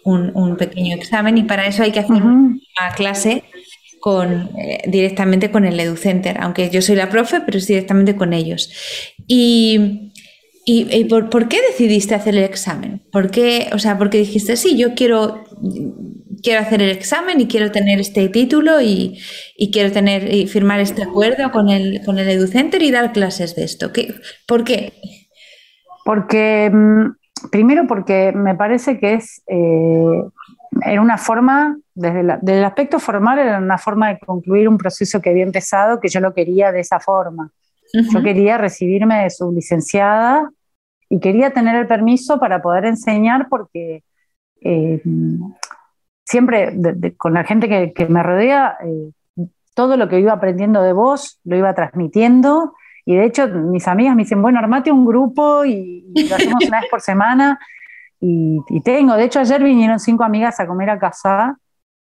un, 0.04 0.56
pequeño 0.56 0.94
examen 0.94 1.38
y 1.38 1.44
para 1.44 1.66
eso 1.66 1.82
hay 1.82 1.90
que 1.90 2.00
hacer 2.00 2.22
una 2.22 2.60
clase 2.94 3.44
con, 4.00 4.50
directamente 4.86 5.50
con 5.50 5.64
el 5.64 5.80
EduCenter, 5.80 6.36
aunque 6.40 6.68
yo 6.70 6.82
soy 6.82 6.96
la 6.96 7.08
profe, 7.08 7.40
pero 7.40 7.56
es 7.58 7.66
directamente 7.66 8.14
con 8.14 8.34
ellos. 8.34 8.70
Y, 9.26 10.12
y, 10.66 11.04
por, 11.04 11.48
qué 11.48 11.58
decidiste 11.70 12.14
hacer 12.14 12.36
el 12.36 12.44
examen? 12.44 13.02
¿Por 13.10 13.30
qué, 13.30 13.68
o 13.72 13.78
sea, 13.78 13.98
porque 13.98 14.18
dijiste, 14.18 14.56
sí, 14.56 14.76
yo 14.76 14.94
quiero, 14.94 15.44
quiero 16.44 16.60
hacer 16.60 16.82
el 16.82 16.90
examen 16.90 17.40
y 17.40 17.48
quiero 17.48 17.72
tener 17.72 17.98
este 17.98 18.28
título 18.28 18.80
y, 18.80 19.18
quiero 19.72 19.90
tener 19.90 20.32
y 20.32 20.46
firmar 20.46 20.78
este 20.78 21.02
acuerdo 21.02 21.50
con 21.50 21.70
el, 21.70 22.02
con 22.04 22.18
el 22.18 22.28
EduCenter 22.28 22.82
y 22.82 22.90
dar 22.90 23.12
clases 23.12 23.56
de 23.56 23.64
esto. 23.64 23.92
¿Qué, 23.92 24.14
¿Por 24.46 24.62
qué? 24.62 24.92
Porque, 26.04 26.70
mm, 26.72 27.48
primero 27.50 27.86
porque 27.86 28.32
me 28.32 28.54
parece 28.54 29.00
que 29.00 29.14
es, 29.14 29.42
eh, 29.48 30.22
era 30.86 31.00
una 31.00 31.18
forma, 31.18 31.78
desde, 31.94 32.20
el 32.20 32.64
aspecto 32.64 32.98
formal, 33.00 33.38
era 33.38 33.58
una 33.58 33.78
forma 33.78 34.10
de 34.10 34.18
concluir 34.18 34.68
un 34.68 34.78
proceso 34.78 35.20
que 35.20 35.30
había 35.30 35.44
empezado, 35.44 35.98
que 35.98 36.08
yo 36.08 36.20
lo 36.20 36.34
quería 36.34 36.70
de 36.70 36.80
esa 36.80 37.00
forma. 37.00 37.50
Yo 38.12 38.24
quería 38.24 38.58
recibirme 38.58 39.22
de 39.22 39.30
su 39.30 39.52
licenciada 39.52 40.50
y 41.08 41.20
quería 41.20 41.52
tener 41.52 41.76
el 41.76 41.86
permiso 41.86 42.40
para 42.40 42.60
poder 42.60 42.86
enseñar 42.86 43.46
porque 43.48 44.02
eh, 44.62 45.00
siempre 46.34 47.14
con 47.16 47.34
la 47.34 47.44
gente 47.44 47.68
que, 47.68 48.06
me 48.06 48.22
rodea, 48.24 48.76
eh, 48.84 49.10
todo 49.74 49.96
lo 49.96 50.08
que 50.08 50.18
iba 50.18 50.32
aprendiendo 50.32 50.82
de 50.82 50.92
vos 50.92 51.40
lo 51.44 51.56
iba 51.56 51.74
transmitiendo. 51.74 52.74
Y 53.06 53.14
de 53.14 53.24
hecho, 53.24 53.46
mis 53.46 53.86
amigas 53.86 54.16
me 54.16 54.24
dicen, 54.24 54.42
bueno, 54.42 54.58
armate 54.58 54.90
un 54.90 55.06
grupo 55.06 55.64
y, 55.64 56.04
lo 56.28 56.34
hacemos 56.34 56.64
una 56.66 56.80
vez 56.80 56.90
por 56.90 57.00
semana. 57.00 57.60
Y, 58.20 58.80
tengo, 58.82 59.14
de 59.14 59.24
hecho, 59.24 59.38
ayer 59.38 59.62
vinieron 59.62 60.00
cinco 60.00 60.24
amigas 60.24 60.58
a 60.58 60.66
comer 60.66 60.90
a 60.90 60.98
casa 60.98 61.56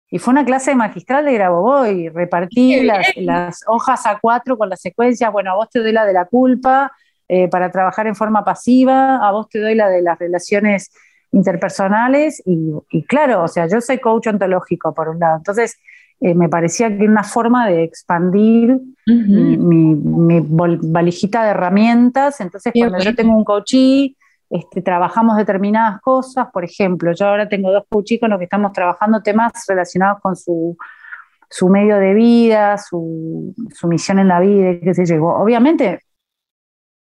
y 0.09 0.19
fue 0.19 0.33
una 0.33 0.45
clase 0.45 0.75
magistral 0.75 1.27
de 1.27 1.35
Grabovoi. 1.35 2.09
Repartí 2.09 2.81
las, 2.85 3.07
las, 3.17 3.65
hojas 3.67 4.07
a 4.07 4.19
cuatro 4.19 4.57
con 4.57 4.71
las 4.71 4.81
secuencias. 4.81 5.31
Bueno, 5.31 5.51
a 5.51 5.57
vos 5.57 5.69
te 5.69 5.81
doy 5.81 5.93
la 5.93 6.07
de 6.07 6.13
la 6.15 6.25
culpa 6.25 6.93
eh, 7.29 7.49
para 7.49 7.71
trabajar 7.71 8.07
en 8.07 8.15
forma 8.15 8.45
pasiva, 8.45 9.17
a 9.17 9.31
vos 9.33 9.49
te 9.49 9.59
doy 9.59 9.75
la 9.75 9.89
de 9.89 10.01
las 10.01 10.19
relaciones 10.19 10.91
interpersonales 11.33 12.43
y, 12.45 13.03
claro, 13.05 13.43
o 13.43 13.49
sea, 13.49 13.67
yo 13.67 13.81
soy 13.81 13.99
coach 13.99 14.29
ontológico 14.29 14.95
por 14.95 15.09
un 15.09 15.19
lado, 15.19 15.39
entonces 15.39 15.79
eh, 16.21 16.35
me 16.35 16.49
parecía 16.49 16.97
que 16.97 17.05
una 17.05 17.25
forma 17.25 17.67
de 17.67 17.83
expandir 17.83 18.79
mi, 19.07 20.41
valijita 20.47 21.43
de 21.45 21.51
herramientas, 21.51 22.41
entonces 22.41 22.73
cuando 22.79 22.99
yo 22.99 23.15
tengo 23.15 23.37
un 23.37 23.45
coachí, 23.45 24.17
este, 24.51 24.83
trabajamos 24.83 25.39
determinadas 25.39 26.01
cosas, 26.03 26.49
por 26.53 26.65
ejemplo, 26.65 27.13
yo 27.13 27.27
ahora 27.27 27.49
tengo 27.49 27.73
dos 27.73 27.85
coachí 27.89 28.21
con 28.21 28.29
los 28.31 28.39
que 28.39 28.45
estamos 28.45 28.73
trabajando 28.73 29.23
temas 29.23 29.53
relacionados 29.67 30.21
con 30.21 30.37
su, 30.37 30.77
su 31.49 31.69
medio 31.71 31.97
de 31.97 32.13
vida, 32.13 32.77
su, 32.77 33.55
su, 33.73 33.89
misión 33.89 34.19
en 34.19 34.29
la 34.29 34.41
vida, 34.41 34.79
qué 34.85 34.93
sé 34.93 35.07
yo. 35.07 35.25
Obviamente, 35.25 36.01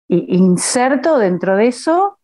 inserto 0.08 1.20
dentro 1.20 1.56
de 1.56 1.68
eso 1.68 2.17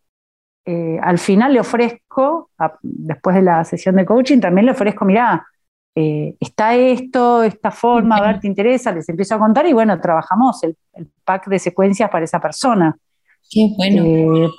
eh, 0.65 0.97
al 1.01 1.19
final 1.19 1.53
le 1.53 1.59
ofrezco, 1.59 2.49
después 2.81 3.35
de 3.35 3.41
la 3.41 3.63
sesión 3.65 3.95
de 3.95 4.05
coaching, 4.05 4.39
también 4.39 4.65
le 4.65 4.71
ofrezco, 4.71 5.03
mira, 5.03 5.45
eh, 5.93 6.35
está 6.39 6.75
esto, 6.75 7.43
esta 7.43 7.69
forma, 7.69 8.17
a 8.17 8.27
ver, 8.27 8.39
te 8.39 8.47
interesa, 8.47 8.91
les 8.93 9.07
empiezo 9.09 9.35
a 9.35 9.39
contar 9.39 9.67
y 9.67 9.73
bueno, 9.73 9.99
trabajamos 9.99 10.63
el, 10.63 10.77
pack 11.25 11.47
de 11.47 11.59
secuencias 11.59 12.09
para 12.09 12.23
esa 12.23 12.39
persona. 12.39 12.95
Qué 13.49 13.67
bueno. 13.77 14.05
Eh, 14.05 14.49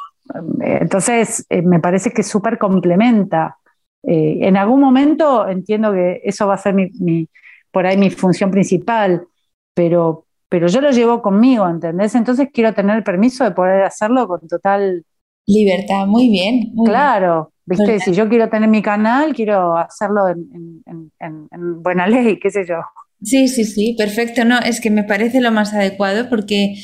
entonces, 0.81 1.47
me 1.51 1.81
parece 1.81 2.11
que 2.11 2.23
súper 2.23 2.59
complementa. 2.59 3.59
en 4.03 4.57
algún 4.57 4.81
momento 4.81 5.49
entiendo 5.49 5.93
que 5.93 6.21
eso 6.25 6.47
va 6.47 6.55
a 6.55 6.59
ser 6.59 6.75
mi, 6.75 7.29
por 7.71 7.87
ahí 7.87 7.97
mi 7.97 8.11
función 8.11 8.51
principal, 8.51 9.27
pero, 9.75 10.27
pero 10.49 10.69
yo 10.69 10.81
lo 10.81 10.91
llevo 10.91 11.21
conmigo, 11.23 11.69
¿entendés? 11.69 12.15
Entonces 12.15 12.49
quiero 12.53 12.73
tener 12.75 12.97
el 12.97 13.03
permiso 13.03 13.45
de 13.45 13.51
poder 13.51 13.85
hacerlo 13.85 14.27
con 14.29 14.47
total 14.49 15.05
Libertad, 15.47 16.07
muy 16.07 16.29
bien. 16.29 16.73
claro, 16.85 17.53
viste, 17.67 18.01
si 18.01 18.13
yo 18.13 18.29
quiero 18.29 18.49
tener 18.49 18.69
mi 18.69 18.83
canal, 18.83 19.35
quiero 19.35 19.77
hacerlo 19.77 20.29
en, 20.29 21.83
buena 21.83 22.07
ley, 22.07 22.39
qué 22.39 22.51
sé 22.51 22.65
yo. 22.67 22.77
Sí, 23.23 23.49
sí, 23.49 23.65
sí, 23.65 23.95
perfecto. 23.97 24.45
No, 24.45 24.59
es 24.59 24.81
que 24.81 24.91
me 24.91 25.05
parece 25.05 25.41
lo 25.41 25.51
más 25.51 25.73
adecuado 25.73 26.29
porque 26.29 26.75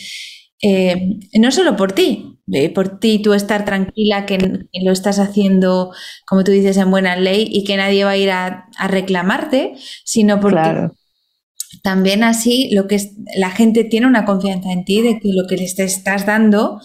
eh, 0.63 1.19
no 1.39 1.51
solo 1.51 1.77
por 1.77 1.93
ti, 1.93 2.39
eh, 2.53 2.69
por 2.69 2.99
ti 2.99 3.21
tú 3.21 3.33
estar 3.33 3.65
tranquila 3.65 4.27
que, 4.27 4.39
lo 4.83 4.93
estás 4.93 5.19
haciendo, 5.19 5.93
como 6.27 6.45
tú 6.45 6.51
dices, 6.51 6.77
en 6.77 6.91
buena 6.91 7.17
ley 7.17 7.49
y 7.51 7.65
que 7.65 7.77
nadie 7.77 8.05
va 8.05 8.11
a 8.11 8.17
ir 8.17 8.31
a, 8.31 8.69
reclamarte, 8.89 9.75
sino 10.05 10.41
porque 10.41 10.89
también 11.83 12.25
así 12.25 12.71
lo 12.73 12.89
que 12.89 12.97
es, 12.97 13.13
la 13.37 13.51
gente 13.51 13.85
tiene 13.85 14.07
una 14.07 14.25
confianza 14.25 14.73
en 14.73 14.85
ti 14.85 15.01
de 15.03 15.21
que 15.21 15.29
lo 15.33 15.47
que 15.47 15.57
les 15.57 15.79
estás 15.79 16.27
dando 16.27 16.81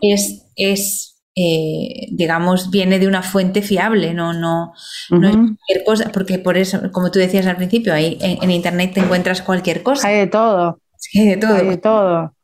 es, 0.00 0.46
es 0.56 1.11
eh, 1.34 2.08
digamos, 2.10 2.70
viene 2.70 2.98
de 2.98 3.06
una 3.06 3.22
fuente 3.22 3.62
fiable, 3.62 4.12
no, 4.12 4.34
no, 4.34 4.74
no 5.10 5.28
es 5.28 5.34
cualquier 5.34 5.84
cosa, 5.86 6.10
porque 6.12 6.38
por 6.38 6.58
eso, 6.58 6.92
como 6.92 7.10
tú 7.10 7.18
decías 7.18 7.46
al 7.46 7.56
principio, 7.56 7.94
ahí 7.94 8.18
en, 8.20 8.50
Internet 8.50 8.92
te 8.94 9.00
encuentras 9.00 9.40
cualquier 9.40 9.82
cosa. 9.82 10.08
Hay 10.08 10.18
de 10.18 10.26
todo. 10.26 10.80
Sí, 10.96 11.26
de 11.26 11.38
todo. 11.38 11.54
Hay 11.54 11.68
de 11.68 11.76
todo. 11.78 12.34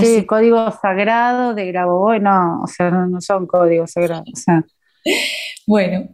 Sí, 0.00 0.24
códigos 0.24 0.74
sagrados 0.80 1.54
de 1.54 1.66
Grabovoi, 1.66 2.20
no, 2.20 2.62
o 2.62 2.66
sea, 2.66 2.90
no, 2.90 3.20
son 3.20 3.46
códigos 3.46 3.92
sagrados. 3.92 4.28
Bueno, 5.66 6.08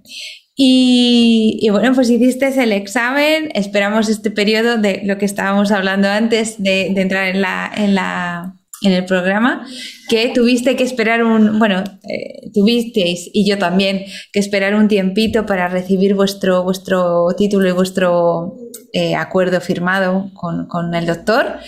y, 0.57 1.69
bueno, 1.71 1.95
pues 1.95 2.11
hiciste 2.11 2.49
el 2.63 2.73
examen, 2.73 3.51
esperamos 3.55 4.09
este 4.09 4.31
periodo 4.31 4.79
de 4.79 5.03
lo 5.05 5.19
que 5.19 5.27
estábamos 5.27 5.71
hablando 5.71 6.09
antes 6.09 6.63
de, 6.63 6.91
de 6.93 7.01
entrar 7.03 7.29
en 7.29 7.43
la, 7.43 7.71
en 7.75 7.95
la 7.95 8.57
en 8.83 8.93
el 8.93 9.05
programa, 9.07 9.67
que 10.09 10.29
tuviste 10.35 10.77
que 10.77 10.85
esperar 10.85 11.25
un, 11.25 11.59
bueno, 11.59 11.83
eh, 12.09 12.51
tuvisteis 12.53 13.31
y 13.33 13.49
yo 13.49 13.59
también 13.59 14.05
que 14.33 14.39
esperar 14.39 14.75
un 14.75 14.89
tiempito 14.89 15.47
para 15.47 15.69
recibir 15.69 16.15
vuestro, 16.15 16.63
vuestro 16.63 17.29
título 17.37 17.69
y 17.69 17.73
vuestro 17.73 18.57
eh, 18.93 19.15
acuerdo 19.15 19.61
firmado 19.61 20.31
con, 20.35 20.95
el 20.95 21.07
doctor. 21.07 21.59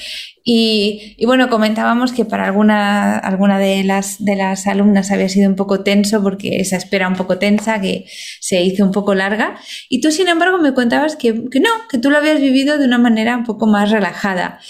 Y, 0.44 1.16
bueno, 1.26 1.50
comentábamos 1.50 2.12
que 2.12 2.24
para 2.24 2.46
alguna, 2.46 3.18
alguna 3.18 3.58
de, 3.58 3.84
las, 3.84 4.24
de 4.24 4.34
las 4.34 4.66
alumnas 4.66 5.10
había 5.10 5.28
sido 5.28 5.50
un 5.50 5.56
poco 5.56 5.80
tenso 5.80 6.22
porque 6.22 6.60
esa 6.60 6.76
espera 6.76 7.06
un 7.06 7.16
poco 7.16 7.38
tensa, 7.38 7.82
que 7.82 8.06
se 8.40 8.62
hizo 8.62 8.82
un 8.82 8.92
poco 8.92 9.14
larga. 9.14 9.56
Y 9.90 10.00
tú, 10.00 10.10
sin 10.10 10.28
embargo, 10.28 10.56
me 10.56 10.72
contabas 10.72 11.16
que, 11.16 11.34
que 11.50 11.60
no, 11.60 11.68
que 11.90 11.98
tú 11.98 12.10
lo 12.10 12.16
habías 12.16 12.40
vivido 12.40 12.78
de 12.78 12.86
una 12.86 12.96
manera 12.96 13.36
un 13.36 13.44
poco 13.44 13.66
más 13.66 13.90
relajada. 13.90 14.60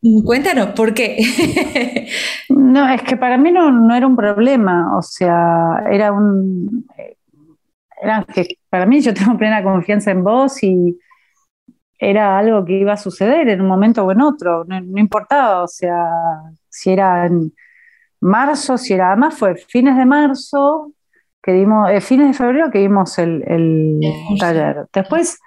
Cuéntanos, 0.00 0.68
¿por 0.70 0.94
qué? 0.94 1.18
no, 2.48 2.88
es 2.88 3.02
que 3.02 3.16
para 3.16 3.36
mí 3.36 3.50
no, 3.50 3.94
era 3.94 4.06
un 4.06 4.16
problema, 4.16 4.96
o 4.96 5.02
sea, 5.02 5.82
era 5.90 6.12
un... 6.12 6.86
Era 8.00 8.24
que 8.32 8.58
para 8.70 8.86
mí 8.86 9.00
yo 9.00 9.12
tengo 9.12 9.36
plena 9.36 9.62
confianza 9.62 10.12
en 10.12 10.22
vos 10.22 10.62
y 10.62 10.96
era 11.98 12.38
algo 12.38 12.64
que 12.64 12.78
iba 12.78 12.92
a 12.92 12.96
suceder 12.96 13.48
en 13.48 13.60
un 13.60 13.66
momento 13.66 14.04
o 14.04 14.12
en 14.12 14.20
otro, 14.20 14.64
no, 14.64 14.78
importaba, 14.98 15.64
o 15.64 15.66
sea, 15.66 16.06
si 16.68 16.90
era 16.90 17.26
en 17.26 17.52
marzo, 18.20 18.78
si 18.78 18.94
era, 18.94 19.08
además 19.08 19.36
fue 19.36 19.56
fines 19.56 19.96
de 19.96 20.06
marzo, 20.06 20.92
que 21.42 21.52
dimos, 21.52 21.90
eh, 21.90 22.00
fines 22.00 22.28
de 22.28 22.34
febrero 22.34 22.70
que 22.70 22.78
dimos 22.78 23.18
el, 23.18 23.42
el 23.48 24.00
taller. 24.38 24.86
Después 24.92 25.40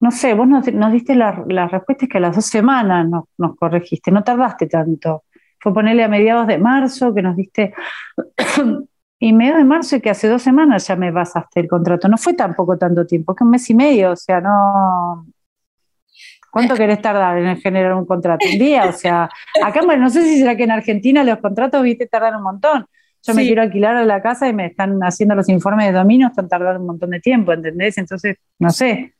no 0.00 0.10
sé, 0.10 0.34
vos 0.34 0.46
nos, 0.46 0.64
diste 0.92 1.14
la, 1.14 1.42
la, 1.48 1.68
respuesta 1.68 2.06
que 2.06 2.18
a 2.18 2.20
las 2.20 2.36
dos 2.36 2.46
semanas 2.46 3.06
nos, 3.38 3.56
corregiste, 3.56 4.10
no 4.10 4.22
tardaste 4.22 4.66
tanto. 4.66 5.24
Fue 5.58 5.72
ponerle 5.72 6.04
a 6.04 6.08
mediados 6.08 6.46
de 6.46 6.58
marzo 6.58 7.14
que 7.14 7.22
nos 7.22 7.36
diste, 7.36 7.72
y 9.18 9.32
mediados 9.32 9.58
de 9.60 9.64
marzo 9.64 9.96
y 9.96 10.00
que 10.00 10.10
hace 10.10 10.28
dos 10.28 10.42
semanas 10.42 10.86
ya 10.86 10.96
me 10.96 11.12
pasaste 11.12 11.60
el 11.60 11.68
contrato. 11.68 12.08
No 12.08 12.18
fue 12.18 12.34
tampoco 12.34 12.76
tanto 12.76 13.06
tiempo, 13.06 13.34
que 13.34 13.44
un 13.44 13.50
mes 13.50 13.68
y 13.70 13.74
medio, 13.74 14.12
o 14.12 14.16
sea, 14.16 14.40
no... 14.40 15.26
¿Cuánto 16.50 16.74
querés 16.74 17.02
tardar 17.02 17.36
en 17.36 17.56
generar 17.58 17.94
un 17.94 18.06
contrato? 18.06 18.46
¿Un 18.50 18.58
día? 18.58 18.86
O 18.86 18.92
sea, 18.92 19.28
acá, 19.62 19.82
no 19.82 20.08
sé 20.08 20.22
si 20.22 20.38
será 20.38 20.56
que 20.56 20.64
en 20.64 20.70
Argentina 20.70 21.22
los 21.22 21.38
contratos, 21.38 21.82
viste, 21.82 22.06
tardan 22.06 22.36
un 22.36 22.42
montón. 22.42 22.86
Yo 23.22 23.34
me 23.34 23.42
quiero 23.42 23.60
alquilar 23.60 23.96
a 23.96 24.04
la 24.04 24.22
casa 24.22 24.48
y 24.48 24.54
me 24.54 24.66
están 24.66 25.00
haciendo 25.00 25.34
los 25.34 25.48
informes 25.50 25.88
de 25.88 25.92
dominio, 25.92 26.28
están 26.28 26.48
tardando 26.48 26.80
un 26.80 26.86
montón 26.86 27.10
de 27.10 27.20
tiempo, 27.20 27.52
¿entendés? 27.52 27.98
Entonces, 27.98 28.36
no 28.58 28.70
sé. 28.70 29.15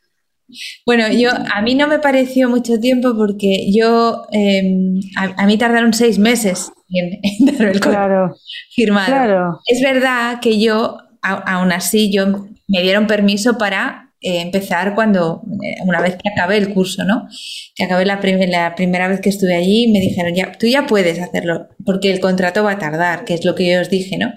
Bueno, 0.85 1.09
yo 1.11 1.31
a 1.31 1.63
mí 1.63 1.75
no 1.75 1.89
me 1.89 1.99
pareció 1.99 2.49
mucho 2.49 2.79
tiempo 2.79 3.17
porque 3.17 3.71
yo 3.73 4.27
em, 4.31 5.01
a, 5.17 5.47
mí 5.47 5.59
tardaron 5.59 5.93
seis 5.93 6.19
meses 6.19 6.71
en, 6.89 7.47
dar 7.59 7.69
el 7.69 7.81
claro, 7.81 8.37
firmado. 8.75 9.61
Es 9.67 9.83
verdad 9.83 10.41
que 10.41 10.61
yo, 10.61 10.99
aún 11.23 11.73
así, 11.73 12.13
yo 12.13 12.47
me 12.69 12.83
dieron 12.83 13.07
permiso 13.07 13.59
para 13.59 14.07
eh, 14.21 14.41
empezar 14.41 14.95
cuando 14.95 15.43
eh, 15.63 15.77
una 15.85 16.01
vez 16.01 16.17
que 16.17 16.29
acabé 16.29 16.57
el 16.57 16.73
curso, 16.73 17.05
¿no? 17.05 17.29
Que 17.75 17.85
acabé 17.85 18.07
la, 18.07 18.19
la 18.49 18.75
primera 18.75 19.09
vez 19.09 19.21
que 19.21 19.29
estuve 19.29 19.55
allí, 19.55 19.93
me 19.93 20.01
dijeron 20.01 20.35
ya, 20.35 20.53
tú 20.53 20.67
ya 20.67 20.87
puedes 20.87 21.21
hacerlo 21.21 21.69
porque 21.85 22.11
el 22.11 22.21
contrato 22.21 22.65
va 22.65 22.73
a 22.73 22.79
tardar, 22.79 23.25
que 23.25 23.35
es 23.35 23.45
lo 23.45 23.55
que 23.55 23.71
yo 23.71 23.81
os 23.81 23.91
dije, 23.91 24.17
¿no? 24.17 24.33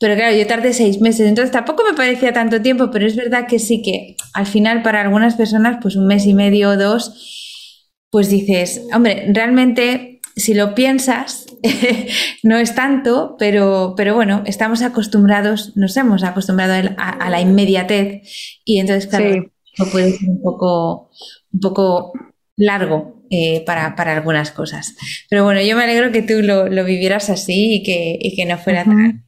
Pero 0.00 0.14
claro, 0.14 0.36
yo 0.36 0.46
tardé 0.46 0.72
seis 0.72 1.00
meses, 1.00 1.26
entonces 1.26 1.50
tampoco 1.50 1.82
me 1.84 1.96
parecía 1.96 2.32
tanto 2.32 2.62
tiempo, 2.62 2.90
pero 2.90 3.06
es 3.06 3.16
verdad 3.16 3.46
que 3.48 3.58
sí 3.58 3.82
que 3.82 4.16
al 4.32 4.46
final 4.46 4.82
para 4.82 5.00
algunas 5.00 5.34
personas, 5.34 5.78
pues 5.82 5.96
un 5.96 6.06
mes 6.06 6.24
y 6.26 6.34
medio 6.34 6.70
o 6.70 6.76
dos, 6.76 8.06
pues 8.10 8.30
dices, 8.30 8.82
hombre, 8.94 9.26
realmente 9.32 10.20
si 10.36 10.54
lo 10.54 10.74
piensas, 10.74 11.46
no 12.44 12.58
es 12.58 12.74
tanto, 12.76 13.34
pero, 13.38 13.94
pero 13.96 14.14
bueno, 14.14 14.42
estamos 14.46 14.82
acostumbrados, 14.82 15.76
nos 15.76 15.96
hemos 15.96 16.22
acostumbrado 16.22 16.94
a, 16.96 17.28
la 17.28 17.40
inmediatez 17.40 18.22
y 18.64 18.78
entonces, 18.78 19.08
claro, 19.08 19.50
o 19.80 19.86
puede 19.86 20.12
ser 20.12 20.28
un 20.28 20.40
poco, 20.40 21.10
un 21.52 21.60
poco 21.60 22.12
largo 22.56 23.24
eh, 23.30 23.64
para, 23.66 23.94
algunas 23.96 24.52
cosas. 24.52 24.94
Pero 25.28 25.44
bueno, 25.44 25.60
yo 25.60 25.76
me 25.76 25.84
alegro 25.84 26.12
que 26.12 26.22
tú 26.22 26.40
lo, 26.42 26.68
vivieras 26.84 27.30
así 27.30 27.76
y 27.76 27.82
que, 27.82 28.34
que 28.36 28.46
no 28.46 28.58
fuera 28.58 28.84
tan, 28.84 29.27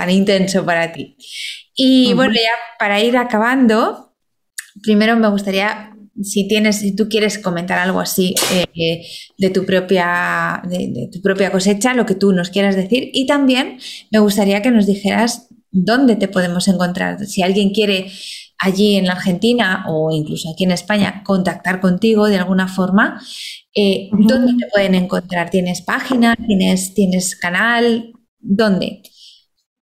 tan, 0.00 0.10
intenso 0.10 0.64
para 0.64 0.92
ti. 0.92 1.16
Y 1.74 2.12
bueno, 2.14 2.34
ya 2.34 2.52
para 2.78 3.00
ir 3.00 3.16
acabando, 3.16 4.14
primero 4.82 5.16
me 5.16 5.28
gustaría 5.28 5.90
si 6.22 6.46
tienes, 6.48 6.76
si 6.80 6.94
tú 6.94 7.08
quieres 7.08 7.38
comentar 7.38 7.78
algo 7.78 8.00
así 8.00 8.34
eh, 8.74 9.02
de, 9.38 9.50
tu 9.50 9.64
propia, 9.64 10.62
de, 10.68 11.08
tu 11.12 11.20
propia 11.22 11.50
cosecha, 11.50 11.94
lo 11.94 12.06
que 12.06 12.14
tú 12.14 12.32
nos 12.32 12.50
quieras 12.50 12.76
decir. 12.76 13.10
Y 13.12 13.26
también 13.26 13.78
me 14.10 14.18
gustaría 14.18 14.62
que 14.62 14.70
nos 14.70 14.86
dijeras 14.86 15.48
dónde 15.70 16.16
te 16.16 16.28
podemos 16.28 16.68
encontrar. 16.68 17.24
Si 17.26 17.42
alguien 17.42 17.70
quiere 17.70 18.10
allí 18.58 18.96
en 18.96 19.06
la 19.06 19.12
Argentina 19.14 19.84
o 19.88 20.10
incluso 20.12 20.50
aquí 20.50 20.64
en 20.64 20.72
España 20.72 21.22
contactar 21.24 21.80
contigo 21.80 22.26
de 22.26 22.36
alguna 22.38 22.68
forma, 22.68 23.20
eh, 23.74 24.10
¿dónde 24.12 24.64
te 24.64 24.70
pueden 24.70 24.94
encontrar? 24.94 25.50
¿Tienes 25.50 25.80
página? 25.80 26.36
¿Tienes, 26.36 26.92
tienes 26.94 27.36
canal? 27.36 28.12
¿Dónde? 28.38 29.02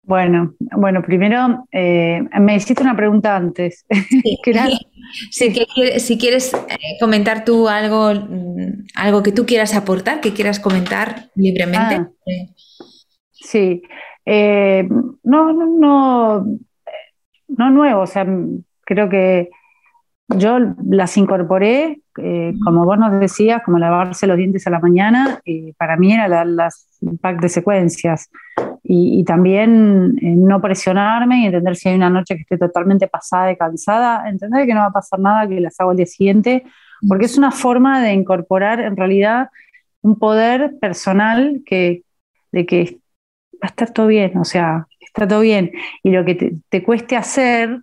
Bueno, 0.03 0.55
bueno, 0.59 1.03
primero 1.03 1.67
eh, 1.71 2.21
me 2.39 2.55
hiciste 2.55 2.81
una 2.81 2.95
pregunta 2.95 3.35
antes. 3.35 3.85
si, 5.31 6.17
quieres 6.17 6.53
eh, 6.53 6.97
comentar 6.99 7.45
tú 7.45 7.67
algo, 7.69 8.13
mm, 8.13 8.85
algo 8.95 9.21
que 9.21 9.31
tú 9.31 9.45
quieras 9.45 9.75
aportar, 9.75 10.19
que 10.19 10.33
quieras 10.33 10.59
comentar 10.59 11.29
libremente. 11.35 11.95
Ah. 11.95 12.09
sí, 13.31 13.83
eh, 14.25 14.87
no, 15.23 15.53
no, 15.53 15.65
no, 15.79 16.45
no 17.47 17.69
nuevo, 17.69 18.01
o 18.01 18.07
sea, 18.07 18.25
creo 18.83 19.07
que 19.07 19.49
yo 20.29 20.57
las 20.89 21.17
incorporé, 21.17 22.01
como 22.63 22.85
vos 22.85 22.97
nos 22.97 23.19
decías, 23.19 23.61
como 23.63 23.79
lavarse 23.79 24.27
los 24.27 24.37
dientes 24.37 24.65
a 24.65 24.69
la 24.69 24.79
mañana, 24.79 25.41
para 25.77 25.97
mí 25.97 26.13
era 26.13 26.27
la, 26.29 26.45
las 26.45 26.87
pack 27.21 27.41
de 27.41 27.49
secuencias 27.49 28.29
y, 28.83 29.23
también 29.25 30.17
eh, 30.21 30.33
no 30.35 30.59
presionarme 30.59 31.41
y 31.41 31.45
entender 31.45 31.75
si 31.75 31.89
hay 31.89 31.95
una 31.95 32.09
noche 32.09 32.35
que 32.35 32.41
esté 32.41 32.57
totalmente 32.57 33.07
pasada 33.07 33.51
y 33.51 33.57
cansada, 33.57 34.27
entender 34.27 34.65
que 34.65 34.73
no 34.73 34.81
va 34.81 34.87
a 34.87 34.91
pasar 34.91 35.19
nada, 35.19 35.47
que 35.47 35.61
las 35.61 35.79
hago 35.79 35.91
al 35.91 35.97
día 35.97 36.07
siguiente, 36.07 36.63
porque 37.07 37.25
es 37.25 37.37
una 37.37 37.51
forma 37.51 38.01
de 38.01 38.13
incorporar 38.13 38.79
en 38.79 38.97
realidad 38.97 39.49
un 40.01 40.17
poder 40.17 40.79
personal 40.79 41.61
que, 41.65 42.03
de 42.51 42.65
que 42.65 42.99
va 43.53 43.63
a 43.63 43.67
estar 43.67 43.91
todo 43.91 44.07
bien, 44.07 44.35
o 44.37 44.45
sea, 44.45 44.87
está 44.99 45.27
todo 45.27 45.41
bien. 45.41 45.71
Y 46.03 46.09
lo 46.09 46.25
que 46.25 46.55
te, 46.69 46.83
cueste 46.83 47.15
hacer 47.15 47.81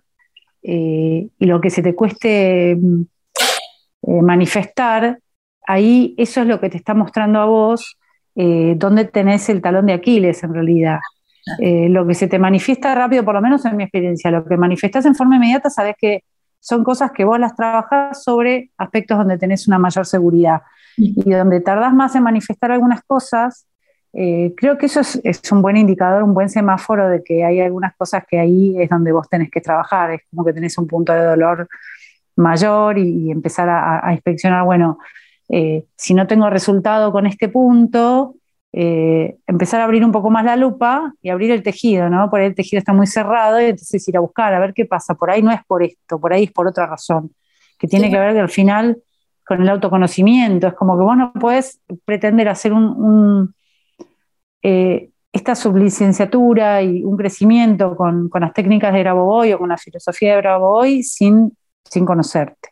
eh, 0.63 1.27
y 1.39 1.45
lo 1.45 1.61
que 1.61 1.69
se 1.69 1.81
te 1.81 1.95
cueste 1.95 2.75
mm, 2.75 3.01
eh, 4.01 4.21
manifestar, 4.21 5.19
ahí 5.65 6.13
eso 6.17 6.41
es 6.41 6.47
lo 6.47 6.59
que 6.59 6.69
te 6.69 6.77
está 6.77 6.93
mostrando 6.93 7.39
a 7.39 7.45
vos 7.45 7.98
eh, 8.41 8.75
dónde 8.77 9.03
tenés 9.03 9.49
el 9.49 9.61
talón 9.61 9.85
de 9.85 9.91
Aquiles 9.91 10.41
en 10.43 10.53
realidad. 10.53 10.99
Eh, 11.59 11.89
lo 11.89 12.07
que 12.07 12.13
se 12.13 12.29
te 12.29 12.39
manifiesta 12.39 12.95
rápido, 12.95 13.25
por 13.25 13.35
lo 13.35 13.41
menos 13.41 13.65
en 13.65 13.75
mi 13.75 13.83
experiencia, 13.83 14.31
lo 14.31 14.45
que 14.45 14.55
manifestas 14.55 15.05
en 15.05 15.13
forma 15.13 15.35
inmediata, 15.35 15.69
sabes 15.69 15.95
que 15.99 16.23
son 16.61 16.85
cosas 16.85 17.11
que 17.11 17.25
vos 17.25 17.37
las 17.37 17.53
trabajás 17.53 18.23
sobre 18.23 18.71
aspectos 18.77 19.17
donde 19.17 19.37
tenés 19.37 19.67
una 19.67 19.77
mayor 19.77 20.05
seguridad. 20.05 20.61
Y 20.95 21.29
donde 21.29 21.59
tardás 21.59 21.93
más 21.93 22.15
en 22.15 22.23
manifestar 22.23 22.71
algunas 22.71 23.01
cosas, 23.03 23.67
eh, 24.13 24.53
creo 24.55 24.77
que 24.77 24.85
eso 24.85 25.01
es, 25.01 25.51
un 25.51 25.61
buen 25.61 25.75
indicador, 25.75 26.23
un 26.23 26.33
buen 26.33 26.47
semáforo 26.47 27.09
de 27.09 27.21
que 27.21 27.43
hay 27.43 27.59
algunas 27.59 27.93
cosas 27.97 28.23
que 28.25 28.39
ahí 28.39 28.73
es 28.81 28.89
donde 28.89 29.11
vos 29.11 29.27
tenés 29.29 29.51
que 29.51 29.59
trabajar. 29.59 30.11
Es 30.11 30.21
como 30.29 30.45
que 30.45 30.53
tenés 30.53 30.77
un 30.77 30.87
punto 30.87 31.11
de 31.11 31.25
dolor 31.25 31.67
mayor 32.37 32.97
y, 32.97 33.31
empezar 33.31 33.67
a, 33.69 34.13
inspeccionar, 34.13 34.63
bueno, 34.63 34.97
eh, 35.49 35.85
si 35.95 36.13
no 36.13 36.27
tengo 36.27 36.49
resultado 36.49 37.11
con 37.11 37.25
este 37.25 37.49
punto, 37.49 38.35
eh, 38.71 39.37
empezar 39.47 39.81
a 39.81 39.85
abrir 39.85 40.05
un 40.05 40.11
poco 40.11 40.29
más 40.29 40.45
la 40.45 40.55
lupa 40.55 41.13
y 41.21 41.29
abrir 41.29 41.51
el 41.51 41.63
tejido, 41.63 42.09
¿no? 42.09 42.29
Por 42.29 42.39
ahí 42.39 42.47
el 42.47 42.55
tejido 42.55 42.77
está 42.77 42.93
muy 42.93 43.07
cerrado 43.07 43.59
y 43.59 43.65
entonces 43.65 44.07
ir 44.07 44.17
a 44.17 44.19
buscar, 44.19 44.53
a 44.53 44.59
ver 44.59 44.73
qué 44.73 44.85
pasa. 44.85 45.15
Por 45.15 45.31
ahí 45.31 45.41
no 45.41 45.51
es 45.51 45.61
por 45.65 45.81
esto, 45.81 46.19
por 46.19 46.33
ahí 46.33 46.43
es 46.43 46.51
por 46.51 46.67
otra 46.67 46.85
razón, 46.85 47.31
que 47.79 47.87
tiene 47.87 48.11
que 48.11 48.19
ver 48.19 48.33
que 48.33 48.39
al 48.39 48.49
final 48.49 49.01
con 49.47 49.63
el 49.63 49.69
autoconocimiento. 49.69 50.67
Es 50.67 50.73
como 50.75 50.95
que 50.95 51.03
vos 51.03 51.17
no 51.17 51.33
puedes 51.33 51.81
pretender 52.05 52.47
hacer 52.47 52.71
un, 52.71 53.55
eh, 54.61 55.09
esta 55.33 55.55
sublicenciatura 55.55 56.83
y 56.83 57.03
un 57.03 57.17
crecimiento 57.17 57.95
con, 57.95 58.29
las 58.39 58.53
técnicas 58.53 58.93
de 58.93 58.99
Grabovoi 58.99 59.53
o 59.53 59.57
con 59.57 59.69
la 59.69 59.77
filosofía 59.77 60.35
de 60.35 60.41
Grabovoi 60.41 61.01
sin, 61.01 61.57
sin 61.83 62.05
conocerte. 62.05 62.69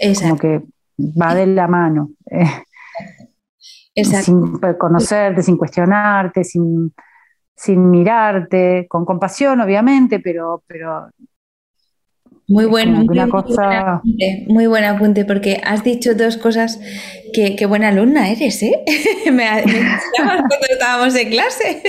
Exacto. 0.00 0.28
Como 0.28 0.38
que 0.38 0.73
va 0.98 1.34
de 1.34 1.46
la 1.46 1.68
mano. 1.68 2.10
Eh, 2.30 4.04
sin 4.04 4.58
conocerte, 4.78 5.42
sin 5.42 5.56
cuestionarte, 5.56 6.42
sin, 6.44 6.92
sin 7.54 7.90
mirarte, 7.90 8.86
con 8.88 9.04
compasión, 9.04 9.60
obviamente, 9.60 10.20
pero, 10.20 10.62
pero 10.66 11.08
muy 12.46 12.66
buen, 12.66 13.06
muy, 13.06 13.18
apunte, 13.18 14.44
muy, 14.48 14.66
buen 14.66 14.84
apunte, 14.84 15.24
porque 15.24 15.62
has 15.64 15.82
dicho 15.82 16.14
dos 16.14 16.36
cosas 16.36 16.78
que, 17.32 17.64
buena 17.66 17.88
alumna 17.88 18.30
eres, 18.30 18.62
¿eh? 18.62 18.84
me, 19.32 19.46
cuando 20.16 20.66
estábamos 20.70 21.14
en 21.14 21.30
clase. 21.30 21.82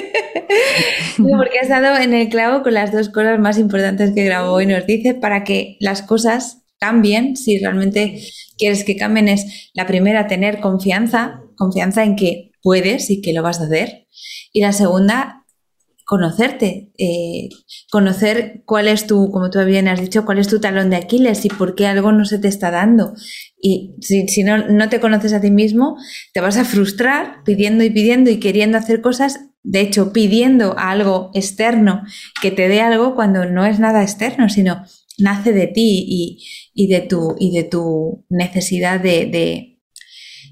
porque 1.18 1.60
has 1.60 1.68
dado 1.68 1.98
en 1.98 2.13
el 2.13 2.30
clavo 2.30 2.63
con 2.63 2.74
las 2.74 2.94
dos 2.94 3.10
cosas 3.10 3.38
más 3.39 3.58
importantes 3.58 4.12
que 4.13 4.24
grabó 4.24 4.62
y 4.62 4.65
nos 4.65 4.86
dice 4.86 5.13
para 5.13 5.44
que 5.44 5.76
las 5.82 6.02
cosas 6.02 6.64
cambien, 6.79 7.35
si 7.35 7.59
realmente 7.59 8.21
quieres 8.57 8.83
que 8.83 8.95
cambien, 8.95 9.27
es 9.27 9.71
la 9.73 9.88
primera, 9.88 10.27
tener 10.27 10.59
confianza, 10.59 11.41
confianza 11.57 12.03
en 12.03 12.15
que 12.15 12.51
puedes 12.61 13.09
y 13.09 13.21
que 13.21 13.33
lo 13.33 13.43
vas 13.43 13.61
a 13.61 13.65
hacer. 13.65 14.07
Y 14.51 14.61
la 14.61 14.71
segunda, 14.71 15.45
conocerte, 16.05 16.91
eh, 16.97 17.49
conocer 17.91 18.61
cuál 18.65 18.88
es 18.88 19.07
tu, 19.07 19.31
como 19.31 19.49
tú 19.49 19.63
bien 19.65 19.88
has 19.88 19.99
dicho, 19.99 20.23
cuál 20.23 20.38
es 20.38 20.47
tu 20.47 20.59
talón 20.59 20.89
de 20.89 20.97
Aquiles 20.97 21.43
y 21.45 21.49
por 21.49 21.75
qué 21.75 21.88
algo 21.88 22.11
no 22.11 22.25
se 22.25 22.38
te 22.38 22.47
está 22.47 22.71
dando. 22.71 23.13
Y 23.59 23.95
si, 24.01 24.27
si 24.27 24.43
no, 24.43 24.67
no 24.67 24.88
te 24.89 24.99
conoces 24.99 25.33
a 25.33 25.41
ti 25.41 25.49
mismo, 25.49 25.97
te 26.33 26.41
vas 26.41 26.57
a 26.57 26.65
frustrar 26.65 27.43
pidiendo 27.43 27.83
y 27.83 27.89
pidiendo 27.89 28.29
y 28.29 28.39
queriendo 28.39 28.77
hacer 28.77 29.01
cosas, 29.01 29.39
de 29.63 29.81
hecho, 29.81 30.13
pidiendo 30.13 30.77
a 30.77 30.91
algo 30.91 31.31
externo 31.33 32.03
que 32.39 32.51
te 32.51 32.67
dé 32.67 32.81
algo 32.81 33.15
cuando 33.15 33.45
no 33.45 33.65
es 33.65 33.79
nada 33.79 34.03
externo, 34.03 34.47
sino 34.47 34.85
nace 35.19 35.54
de 35.54 35.67
ti 35.67 36.39
y, 36.73 36.88
de, 36.88 37.01
tu, 37.01 37.36
y 37.39 37.56
de 37.56 37.63
tu 37.63 38.25
necesidad 38.30 38.99
de, 38.99 39.78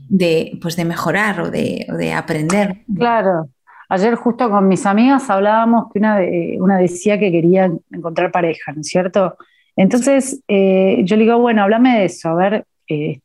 de, 0.09 0.59
pues 0.61 0.75
de 0.75 0.85
mejorar 0.85 1.41
o 1.41 1.51
de, 1.51 1.85
de, 1.97 2.13
aprender. 2.13 2.83
Claro. 2.95 3.49
Ayer 3.89 4.15
justo 4.15 4.49
con 4.49 4.67
mis 4.67 4.85
amigas 4.85 5.29
hablábamos 5.29 5.91
que 5.91 5.99
una, 5.99 6.17
de, 6.17 6.57
una 6.59 6.77
decía 6.77 7.19
que 7.19 7.31
quería 7.31 7.71
encontrar 7.91 8.31
pareja, 8.31 8.71
¿no 8.71 8.81
es 8.81 8.87
cierto? 8.87 9.37
Entonces 9.75 10.41
eh, 10.47 11.01
yo 11.03 11.15
le 11.15 11.23
digo, 11.23 11.37
bueno, 11.39 11.63
háblame 11.63 11.99
de 11.99 12.05
eso, 12.05 12.29
a 12.29 12.35
ver, 12.35 12.65
eh, 12.87 13.19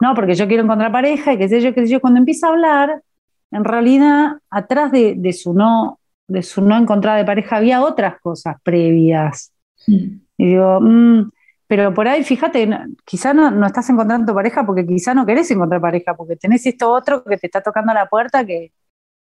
no, 0.00 0.14
porque 0.14 0.34
yo 0.34 0.46
quiero 0.46 0.62
encontrar 0.62 0.92
pareja 0.92 1.32
y 1.32 1.38
qué 1.38 1.48
sé 1.48 1.60
yo, 1.60 1.74
qué 1.74 1.86
sé 1.86 1.92
yo. 1.92 2.00
Cuando 2.00 2.18
empieza 2.18 2.46
a 2.46 2.50
hablar, 2.50 3.02
en 3.50 3.64
realidad, 3.64 4.36
atrás 4.50 4.92
de, 4.92 5.14
de 5.16 5.32
su 5.32 5.54
no 5.54 5.98
de 6.28 6.42
su 6.42 6.60
no 6.62 6.76
encontrada 6.76 7.16
de 7.16 7.24
pareja 7.24 7.56
había 7.56 7.82
otras 7.82 8.20
cosas 8.20 8.56
previas. 8.62 9.52
Mm. 9.86 10.27
Y 10.38 10.46
digo, 10.46 10.80
mm, 10.80 11.30
pero 11.66 11.92
por 11.92 12.08
ahí, 12.08 12.24
fíjate, 12.24 12.66
quizá 13.04 13.34
no, 13.34 13.50
no, 13.50 13.66
estás 13.66 13.90
encontrando 13.90 14.34
pareja 14.34 14.64
porque 14.64 14.86
quizá 14.86 15.12
no 15.12 15.26
querés 15.26 15.50
encontrar 15.50 15.82
pareja, 15.82 16.14
porque 16.16 16.36
tenés 16.36 16.64
esto 16.64 16.90
otro 16.90 17.22
que 17.22 17.36
te 17.36 17.46
está 17.46 17.60
tocando 17.60 17.92
la 17.92 18.06
puerta 18.08 18.46
que, 18.46 18.72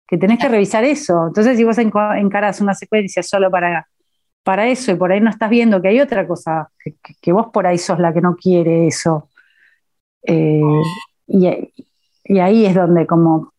que 0.07 0.17
tenés 0.17 0.39
que 0.39 0.47
revisar 0.47 0.85
eso. 0.85 1.27
Entonces, 1.27 1.57
si 1.57 1.65
vos 1.65 1.77
encaras 1.77 2.61
una 2.61 2.73
secuencia 2.73 3.21
solo 3.21 3.51
para, 3.51 3.87
para 4.43 4.67
eso 4.67 4.91
y 4.91 4.95
por 4.95 5.11
ahí 5.11 5.19
no 5.19 5.29
estás 5.29 5.49
viendo 5.49 5.81
que 5.81 5.89
hay 5.89 5.99
otra 5.99 6.27
cosa, 6.27 6.69
que, 7.21 7.31
vos 7.31 7.47
por 7.51 7.67
ahí 7.67 7.77
sos 7.77 7.99
la 7.99 8.13
que 8.13 8.21
no 8.21 8.35
quiere 8.35 8.87
eso. 8.87 9.29
Eh, 10.23 10.61
y, 11.27 11.73
y, 12.25 12.39
ahí 12.39 12.65
es 12.65 12.75
donde 12.75 13.07
como, 13.07 13.51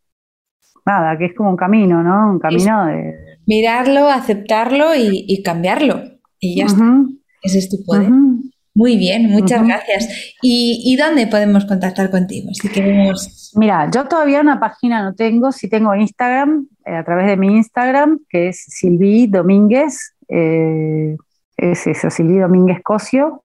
nada, 0.87 1.17
que 1.19 1.27
es 1.27 1.35
como 1.35 1.51
un 1.51 1.57
camino, 1.57 2.03
¿no? 2.03 2.33
Un 2.33 2.39
camino 2.39 2.87
de... 2.87 3.15
Mirarlo, 3.47 4.09
aceptarlo 4.09 4.95
y, 4.97 5.43
cambiarlo. 5.43 6.03
Y 6.39 6.59
ya 6.59 6.67
está. 6.67 6.85
Ese 7.43 7.59
es 7.59 7.69
tu 7.69 7.85
poder. 7.85 8.11
Muy 8.75 8.97
bien, 8.97 9.31
muchas 9.31 9.67
gracias. 9.67 10.35
¿Y, 10.41 10.97
dónde 10.97 11.27
podemos 11.27 11.67
contactar 11.67 12.11
contigo? 12.11 12.49
Si 12.55 12.69
queremos... 12.69 13.53
Mira, 13.55 13.91
yo 13.91 14.07
todavía 14.07 14.41
una 14.41 14.59
página 14.59 15.03
no 15.03 15.15
tengo, 15.15 15.53
sí 15.53 15.69
tengo 15.69 15.95
Instagram, 15.95 16.69
eh, 16.87 16.95
a 16.95 17.05
través 17.05 17.27
de 17.27 17.37
mi 17.37 17.49
Instagram, 17.49 18.21
que 18.31 18.49
es 18.49 18.65
Silvi 18.65 19.27
Domínguez, 19.27 20.15
eh, 20.29 21.17
es 21.59 21.87
eso, 21.87 22.09
Silvi 22.09 22.39
Domínguez 22.39 22.83
Cosio, 22.83 23.45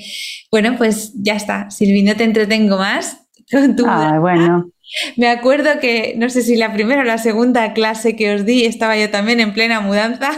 bueno, 0.51 0.75
pues 0.77 1.13
ya 1.15 1.35
está. 1.35 1.69
Silvi, 1.69 2.03
no 2.03 2.15
te 2.15 2.23
entretengo 2.23 2.77
más 2.77 3.17
con 3.51 3.75
tu... 3.75 3.85
Ah, 3.87 4.17
bueno. 4.19 4.71
Me 5.17 5.27
acuerdo 5.27 5.79
que, 5.81 6.15
no 6.17 6.29
sé 6.29 6.41
si 6.41 6.55
la 6.55 6.73
primera 6.73 7.01
o 7.01 7.03
la 7.03 7.17
segunda 7.17 7.73
clase 7.73 8.15
que 8.15 8.33
os 8.33 8.45
di, 8.45 8.63
estaba 8.63 8.97
yo 8.97 9.09
también 9.09 9.39
en 9.39 9.53
plena 9.53 9.81
mudanza. 9.81 10.31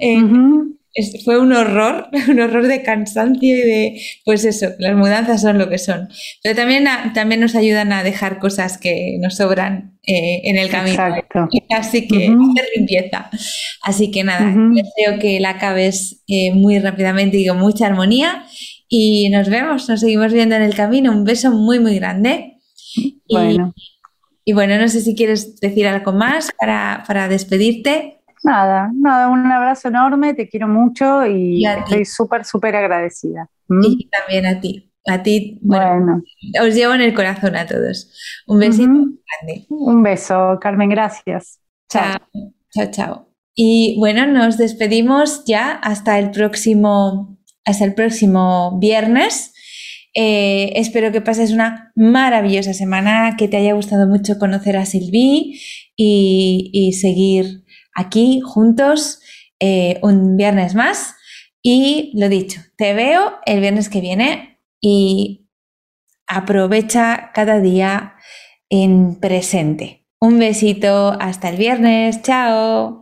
fue 1.24 1.38
un 1.38 1.52
horror, 1.52 2.08
un 2.28 2.40
horror 2.40 2.66
de 2.66 2.82
cansancio 2.82 3.56
y 3.56 3.60
de, 3.60 4.02
pues 4.24 4.44
eso, 4.44 4.68
las 4.78 4.94
mudanzas 4.96 5.40
son 5.40 5.58
lo 5.58 5.68
que 5.68 5.78
son. 5.78 6.08
Pero 6.42 6.54
también, 6.54 6.86
también 7.14 7.40
nos 7.40 7.54
ayudan 7.54 7.92
a 7.92 8.02
dejar 8.02 8.38
cosas 8.38 8.78
que 8.78 9.16
nos 9.20 9.36
sobran 9.36 9.98
eh, 10.06 10.40
en 10.44 10.58
el 10.58 10.68
camino. 10.68 10.94
Exacto. 10.94 11.48
Así 11.70 12.06
que 12.06 12.24
hacer 12.26 12.68
limpieza. 12.76 13.30
Así 13.82 14.10
que 14.10 14.24
nada, 14.24 14.54
deseo 14.74 15.18
que 15.18 15.40
la 15.40 15.50
acabes 15.50 16.22
eh, 16.26 16.52
muy 16.52 16.78
rápidamente 16.78 17.38
y 17.38 17.46
con 17.46 17.58
mucha 17.58 17.86
armonía. 17.86 18.44
Y 18.88 19.30
nos 19.30 19.48
vemos, 19.48 19.88
nos 19.88 20.00
seguimos 20.00 20.32
viendo 20.32 20.54
en 20.54 20.62
el 20.62 20.74
camino. 20.74 21.12
Un 21.12 21.24
beso 21.24 21.50
muy, 21.50 21.78
muy 21.78 21.94
grande. 21.94 22.58
Bueno. 23.30 23.74
Y, 24.44 24.52
bueno, 24.52 24.76
no 24.76 24.88
sé 24.88 25.00
si 25.00 25.14
quieres 25.14 25.60
decir 25.60 25.86
algo 25.86 26.12
más 26.12 26.50
para, 26.58 27.04
para 27.06 27.28
despedirte. 27.28 28.21
Nada, 28.44 28.90
nada, 28.94 29.28
un 29.28 29.46
abrazo 29.50 29.88
enorme, 29.88 30.34
te 30.34 30.48
quiero 30.48 30.66
mucho 30.66 31.26
y, 31.26 31.64
estoy 31.64 32.04
súper, 32.04 32.44
súper 32.44 32.74
agradecida. 32.74 33.48
¿Mm? 33.68 33.84
Y 33.84 34.08
también 34.08 34.46
a 34.46 34.60
ti. 34.60 34.88
A 35.06 35.22
ti, 35.22 35.58
bueno, 35.62 36.22
os 36.60 36.74
llevo 36.74 36.94
en 36.94 37.00
el 37.00 37.12
corazón 37.12 37.56
a 37.56 37.66
todos. 37.66 38.12
Un 38.46 38.60
besito 38.60 38.92
grande. 38.92 39.66
Un 39.68 40.02
beso, 40.02 40.58
Carmen, 40.60 40.90
gracias. 40.90 41.58
Chao. 41.90 42.18
Chao, 42.72 42.90
chao. 42.90 43.28
Y 43.54 43.96
bueno, 43.98 44.26
nos 44.26 44.58
despedimos 44.58 45.44
ya 45.44 45.72
hasta 45.72 46.18
el 46.18 46.30
próximo, 46.30 47.36
hasta 47.64 47.84
el 47.84 47.94
próximo 47.94 48.78
viernes. 48.78 49.52
Eh, 50.14 50.72
espero 50.76 51.10
que 51.10 51.20
pases 51.20 51.52
una 51.52 51.92
maravillosa 51.96 52.72
semana, 52.72 53.34
que 53.36 53.48
te 53.48 53.56
haya 53.56 53.74
gustado 53.74 54.06
mucho 54.06 54.38
conocer 54.38 54.76
a 54.76 54.86
Silvi 54.86 55.60
y, 55.96 56.70
y 56.72 56.92
seguir 56.92 57.61
aquí 57.94 58.40
juntos 58.44 59.20
eh, 59.60 59.98
un 60.02 60.36
viernes 60.36 60.74
más. 60.74 61.14
Y 61.62 62.12
lo 62.14 62.28
dicho, 62.28 62.60
te 62.76 62.94
veo 62.94 63.34
el 63.46 63.60
viernes 63.60 63.88
que 63.88 64.00
viene 64.00 64.60
y 64.80 65.48
aprovecha 66.26 67.30
cada 67.34 67.60
día 67.60 68.14
en 68.68 69.20
presente. 69.20 70.06
Un 70.20 70.38
besito, 70.38 71.16
hasta 71.20 71.48
el 71.48 71.56
viernes, 71.56 72.22
chao. 72.22 73.01